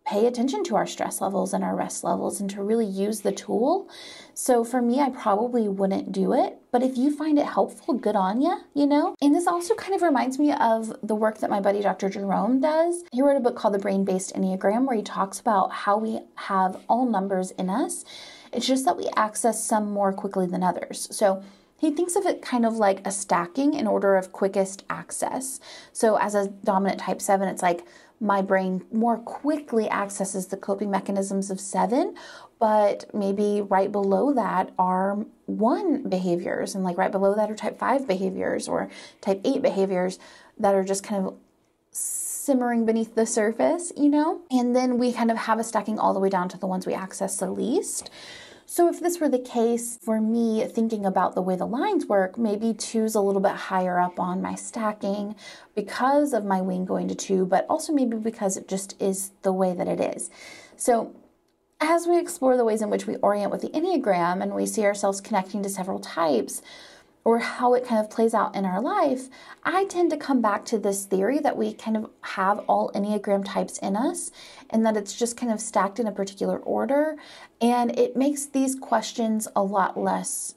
pay 0.07 0.27
attention 0.27 0.63
to 0.65 0.77
our 0.77 0.87
stress 0.87 1.21
levels 1.21 1.55
and 1.55 1.65
our 1.65 1.75
rest 1.75 2.05
levels 2.05 2.39
and 2.41 2.51
to 2.51 2.63
really 2.63 2.85
use 2.85 3.21
the 3.21 3.33
tool. 3.33 3.89
So 4.35 4.63
for 4.63 4.83
me, 4.83 5.01
I 5.01 5.09
probably 5.09 5.67
wouldn't 5.67 6.13
do 6.13 6.35
it. 6.35 6.59
But 6.71 6.83
if 6.83 6.99
you 6.99 7.11
find 7.11 7.39
it 7.39 7.47
helpful, 7.47 7.95
good 7.95 8.17
on 8.17 8.43
you, 8.43 8.59
you 8.75 8.87
know? 8.87 9.15
And 9.23 9.35
this 9.35 9.47
also 9.47 9.75
kind 9.75 9.95
of 9.95 10.03
reminds 10.03 10.39
me 10.39 10.53
of 10.53 10.95
the 11.03 11.15
work 11.15 11.39
that 11.39 11.49
my 11.49 11.61
buddy 11.61 11.81
Dr. 11.81 12.11
Jerome 12.11 12.61
does. 12.61 13.05
He 13.13 13.23
wrote 13.23 13.37
a 13.37 13.41
book 13.41 13.57
called 13.57 13.75
The 13.75 13.79
Brain 13.79 14.05
Based 14.05 14.35
Enneagram 14.35 14.87
where 14.87 14.97
he 14.97 15.03
talks 15.03 15.41
about 15.41 15.73
how 15.73 15.97
we 15.97 16.21
have 16.35 16.83
all 16.89 17.07
numbers 17.07 17.53
in 17.53 17.71
us. 17.71 18.05
It's 18.53 18.67
just 18.67 18.85
that 18.85 18.99
we 18.99 19.09
access 19.17 19.65
some 19.65 19.91
more 19.91 20.13
quickly 20.13 20.47
than 20.47 20.63
others. 20.63 21.09
So 21.11 21.43
he 21.79 21.91
thinks 21.91 22.17
of 22.17 22.25
it 22.25 22.41
kind 22.41 22.65
of 22.65 22.75
like 22.75 23.07
a 23.07 23.11
stacking 23.11 23.75
in 23.75 23.87
order 23.87 24.17
of 24.17 24.33
quickest 24.33 24.85
access. 24.89 25.61
So 25.93 26.17
as 26.17 26.35
a 26.35 26.49
dominant 26.49 27.01
type 27.01 27.21
7, 27.21 27.49
it's 27.49 27.63
like 27.63 27.85
my 28.25 28.41
brain 28.41 28.83
more 28.91 29.19
quickly 29.19 29.89
accesses 29.91 30.47
the 30.47 30.57
coping 30.57 30.91
mechanisms 30.91 31.51
of 31.51 31.61
seven, 31.61 32.15
but 32.59 33.05
maybe 33.15 33.61
right 33.61 33.93
below 33.93 34.33
that 34.33 34.73
are 34.79 35.27
one 35.45 36.09
behaviors, 36.09 36.75
and 36.75 36.83
like 36.83 36.97
right 36.97 37.13
below 37.13 37.35
that 37.35 37.51
are 37.51 37.55
type 37.55 37.79
five 37.79 38.09
behaviors 38.09 38.67
or 38.67 38.89
type 39.21 39.41
eight 39.45 39.61
behaviors 39.61 40.19
that 40.59 40.75
are 40.75 40.83
just 40.83 41.05
kind 41.05 41.27
of 41.27 41.35
simmering 41.91 42.87
beneath 42.87 43.15
the 43.15 43.27
surface, 43.27 43.93
you 43.97 44.09
know? 44.09 44.41
And 44.51 44.75
then 44.75 44.99
we 44.99 45.13
kind 45.13 45.31
of 45.31 45.37
have 45.37 45.59
a 45.59 45.65
stacking 45.65 45.99
all 45.99 46.15
the 46.15 46.21
way 46.21 46.31
down 46.31 46.49
to 46.49 46.59
the 46.59 46.67
ones 46.67 46.87
we 46.87 46.95
access 46.95 47.37
the 47.37 47.51
least. 47.51 48.11
So, 48.77 48.89
if 48.89 48.99
this 48.99 49.21
were 49.21 49.29
the 49.29 49.39
case 49.39 50.01
for 50.03 50.21
me, 50.21 50.67
thinking 50.67 51.07
about 51.07 51.37
the 51.37 51.43
way 51.43 51.55
the 51.55 51.65
lines 51.65 52.07
work, 52.07 52.37
maybe 52.37 52.75
two's 52.75 53.15
a 53.15 53.21
little 53.21 53.41
bit 53.41 53.53
higher 53.53 54.01
up 54.01 54.19
on 54.19 54.43
my 54.43 54.57
stacking 54.57 55.37
because 55.77 56.33
of 56.33 56.45
my 56.45 56.61
wing 56.61 56.85
going 56.85 57.07
to 57.07 57.15
two, 57.15 57.47
but 57.47 57.67
also 57.71 57.93
maybe 57.93 58.17
because 58.17 58.57
it 58.57 58.67
just 58.67 59.01
is 59.01 59.31
the 59.43 59.53
way 59.53 59.75
that 59.75 59.87
it 59.87 60.01
is. 60.01 60.29
So, 60.77 61.15
as 61.81 62.09
we 62.09 62.19
explore 62.19 62.57
the 62.57 62.65
ways 62.65 62.83
in 62.83 62.91
which 62.91 63.07
we 63.07 63.15
orient 63.19 63.53
with 63.53 63.61
the 63.61 63.69
Enneagram 63.69 64.43
and 64.43 64.53
we 64.53 64.67
see 64.67 64.83
ourselves 64.85 65.21
connecting 65.21 65.63
to 65.63 65.69
several 65.69 66.01
types, 66.01 66.61
or 67.25 67.39
how 67.39 67.73
it 67.75 67.87
kind 67.87 68.01
of 68.01 68.11
plays 68.11 68.35
out 68.35 68.55
in 68.55 68.67
our 68.67 68.81
life, 68.81 69.29
I 69.65 69.87
tend 69.87 70.11
to 70.11 70.17
come 70.17 70.43
back 70.43 70.65
to 70.67 70.79
this 70.79 71.07
theory 71.07 71.39
that 71.41 71.57
we 71.57 71.73
kind 71.73 71.97
of 71.97 72.11
have 72.21 72.59
all 72.69 72.93
Enneagram 72.95 73.45
types 73.45 73.79
in 73.79 73.97
us 73.97 74.31
and 74.71 74.85
that 74.85 74.97
it's 74.97 75.19
just 75.19 75.37
kind 75.37 75.51
of 75.51 75.61
stacked 75.61 75.99
in 75.99 76.07
a 76.07 76.13
particular 76.13 76.59
order. 76.59 77.17
And 77.61 77.99
it 77.99 78.15
makes 78.15 78.45
these 78.45 78.75
questions 78.75 79.49
a 79.57 79.63
lot 79.63 79.99
less 79.99 80.55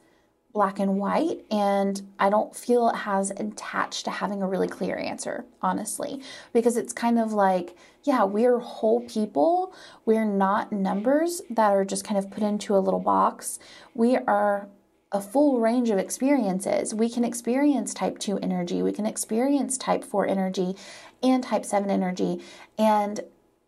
black 0.52 0.80
and 0.80 0.98
white. 0.98 1.46
And 1.52 2.02
I 2.20 2.30
don't 2.30 2.56
feel 2.56 2.90
it 2.90 2.96
has 2.96 3.30
attached 3.32 4.06
to 4.06 4.12
having 4.12 4.42
a 4.42 4.48
really 4.48 4.68
clear 4.68 4.98
answer, 4.98 5.46
honestly, 5.62 6.22
because 6.52 6.76
it's 6.76 6.94
kind 6.94 7.20
of 7.20 7.32
like, 7.32 7.78
yeah, 8.04 8.24
we're 8.24 8.60
whole 8.60 9.02
people. 9.02 9.74
We're 10.06 10.26
not 10.26 10.72
numbers 10.72 11.42
that 11.50 11.72
are 11.72 11.86
just 11.86 12.04
kind 12.04 12.18
of 12.18 12.32
put 12.32 12.44
into 12.44 12.76
a 12.76 12.80
little 12.80 13.00
box. 13.00 13.60
We 13.94 14.18
are 14.18 14.68
a 15.12 15.22
full 15.22 15.60
range 15.60 15.90
of 15.90 15.98
experiences. 15.98 16.94
We 16.94 17.10
can 17.10 17.24
experience 17.24 17.94
type 17.94 18.20
2 18.20 18.40
energy, 18.40 18.82
we 18.82 18.92
can 18.92 19.06
experience 19.06 19.78
type 19.78 20.04
4 20.04 20.28
energy 20.28 20.76
and 21.24 21.44
type 21.44 21.66
7 21.66 21.90
energy. 21.90 22.42
And 22.78 23.22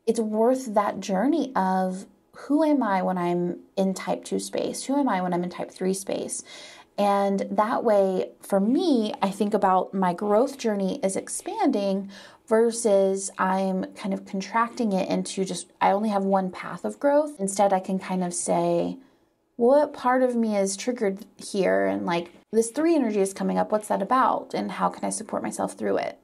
it's 0.06 0.20
worth 0.20 0.74
that 0.74 1.00
journey 1.00 1.52
of 1.56 2.06
who 2.34 2.64
am 2.64 2.82
I 2.82 3.02
when 3.02 3.18
I'm 3.18 3.60
in 3.76 3.94
type 3.94 4.24
2 4.24 4.40
space? 4.40 4.86
Who 4.86 4.98
am 4.98 5.10
I 5.10 5.22
when 5.22 5.34
I'm 5.34 5.44
in 5.44 5.50
type 5.50 5.72
3 5.72 5.94
space? 5.94 6.44
And 6.98 7.48
that 7.52 7.84
way, 7.84 8.32
for 8.42 8.60
me, 8.60 9.14
I 9.22 9.30
think 9.30 9.54
about 9.54 9.94
my 9.94 10.14
growth 10.14 10.58
journey 10.58 11.00
is 11.02 11.16
expanding 11.16 12.10
versus 12.48 13.32
I'm 13.38 13.86
kind 13.94 14.14
of 14.14 14.26
contracting 14.26 14.92
it 14.92 15.08
into 15.08 15.46
just, 15.46 15.72
I 15.80 15.92
only 15.92 16.10
have 16.10 16.24
one 16.24 16.52
path 16.52 16.84
of 16.84 17.00
growth. 17.00 17.40
Instead, 17.40 17.72
I 17.72 17.80
can 17.80 18.00
kind 18.00 18.24
of 18.24 18.34
say, 18.34 18.98
what 19.60 19.92
part 19.92 20.24
of 20.24 20.38
me 20.38 20.56
is 20.56 20.78
triggered 20.78 21.26
here 21.36 21.86
and 21.86 22.06
like 22.06 22.32
this 22.54 22.72
three 22.72 22.96
energy 22.96 23.20
is 23.20 23.34
coming 23.34 23.58
up 23.58 23.74
what's 23.74 23.90
that 23.90 24.02
about? 24.02 24.54
And 24.54 24.72
how 24.72 24.88
can 24.88 25.04
i 25.04 25.10
support 25.10 25.44
myself 25.44 25.74
through 25.74 25.98
it? 25.98 26.18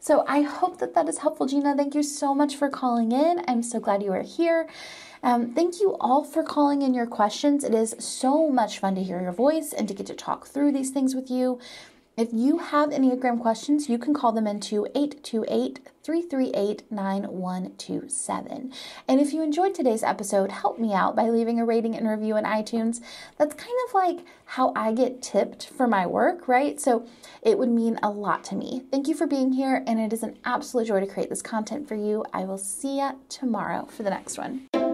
So 0.00 0.24
i 0.26 0.40
hope 0.40 0.78
that 0.78 0.94
that 0.94 1.06
is 1.06 1.18
helpful 1.18 1.46
gina. 1.46 1.76
Thank 1.76 1.94
you 1.94 2.02
so 2.02 2.34
much 2.34 2.56
for 2.56 2.70
calling 2.70 3.12
in. 3.12 3.44
I'm 3.46 3.62
so 3.62 3.80
glad 3.80 4.02
you 4.02 4.12
are 4.12 4.22
here. 4.22 4.66
Um, 5.22 5.52
thank 5.52 5.78
you 5.78 5.94
all 6.00 6.24
for 6.24 6.42
calling 6.42 6.80
in 6.80 6.94
your 6.94 7.04
questions. 7.04 7.64
It 7.64 7.74
is 7.74 7.94
so 7.98 8.48
much 8.48 8.78
fun 8.78 8.94
to 8.94 9.02
hear 9.02 9.20
your 9.20 9.32
voice 9.32 9.74
and 9.74 9.86
to 9.86 9.92
get 9.92 10.06
to 10.06 10.14
talk 10.14 10.46
through 10.46 10.72
these 10.72 10.88
things 10.88 11.14
with 11.14 11.30
you 11.30 11.58
if 12.20 12.28
you 12.34 12.58
have 12.58 12.90
Enneagram 12.90 13.40
questions, 13.40 13.88
you 13.88 13.96
can 13.96 14.12
call 14.12 14.30
them 14.30 14.46
into 14.46 14.84
828 14.94 15.80
338 16.02 16.82
9127. 16.90 18.72
And 19.08 19.20
if 19.20 19.32
you 19.32 19.42
enjoyed 19.42 19.74
today's 19.74 20.02
episode, 20.02 20.52
help 20.52 20.78
me 20.78 20.92
out 20.92 21.16
by 21.16 21.30
leaving 21.30 21.58
a 21.58 21.64
rating 21.64 21.96
and 21.96 22.06
review 22.06 22.36
in 22.36 22.44
iTunes. 22.44 23.00
That's 23.38 23.54
kind 23.54 23.76
of 23.88 23.94
like 23.94 24.18
how 24.44 24.74
I 24.76 24.92
get 24.92 25.22
tipped 25.22 25.68
for 25.68 25.86
my 25.86 26.04
work, 26.04 26.46
right? 26.46 26.78
So 26.78 27.06
it 27.40 27.58
would 27.58 27.70
mean 27.70 27.98
a 28.02 28.10
lot 28.10 28.44
to 28.44 28.54
me. 28.54 28.82
Thank 28.90 29.08
you 29.08 29.14
for 29.14 29.26
being 29.26 29.52
here, 29.52 29.82
and 29.86 29.98
it 29.98 30.12
is 30.12 30.22
an 30.22 30.36
absolute 30.44 30.88
joy 30.88 31.00
to 31.00 31.06
create 31.06 31.30
this 31.30 31.40
content 31.40 31.88
for 31.88 31.94
you. 31.94 32.26
I 32.34 32.44
will 32.44 32.58
see 32.58 32.98
you 32.98 33.12
tomorrow 33.30 33.86
for 33.86 34.02
the 34.02 34.10
next 34.10 34.36
one. 34.36 34.89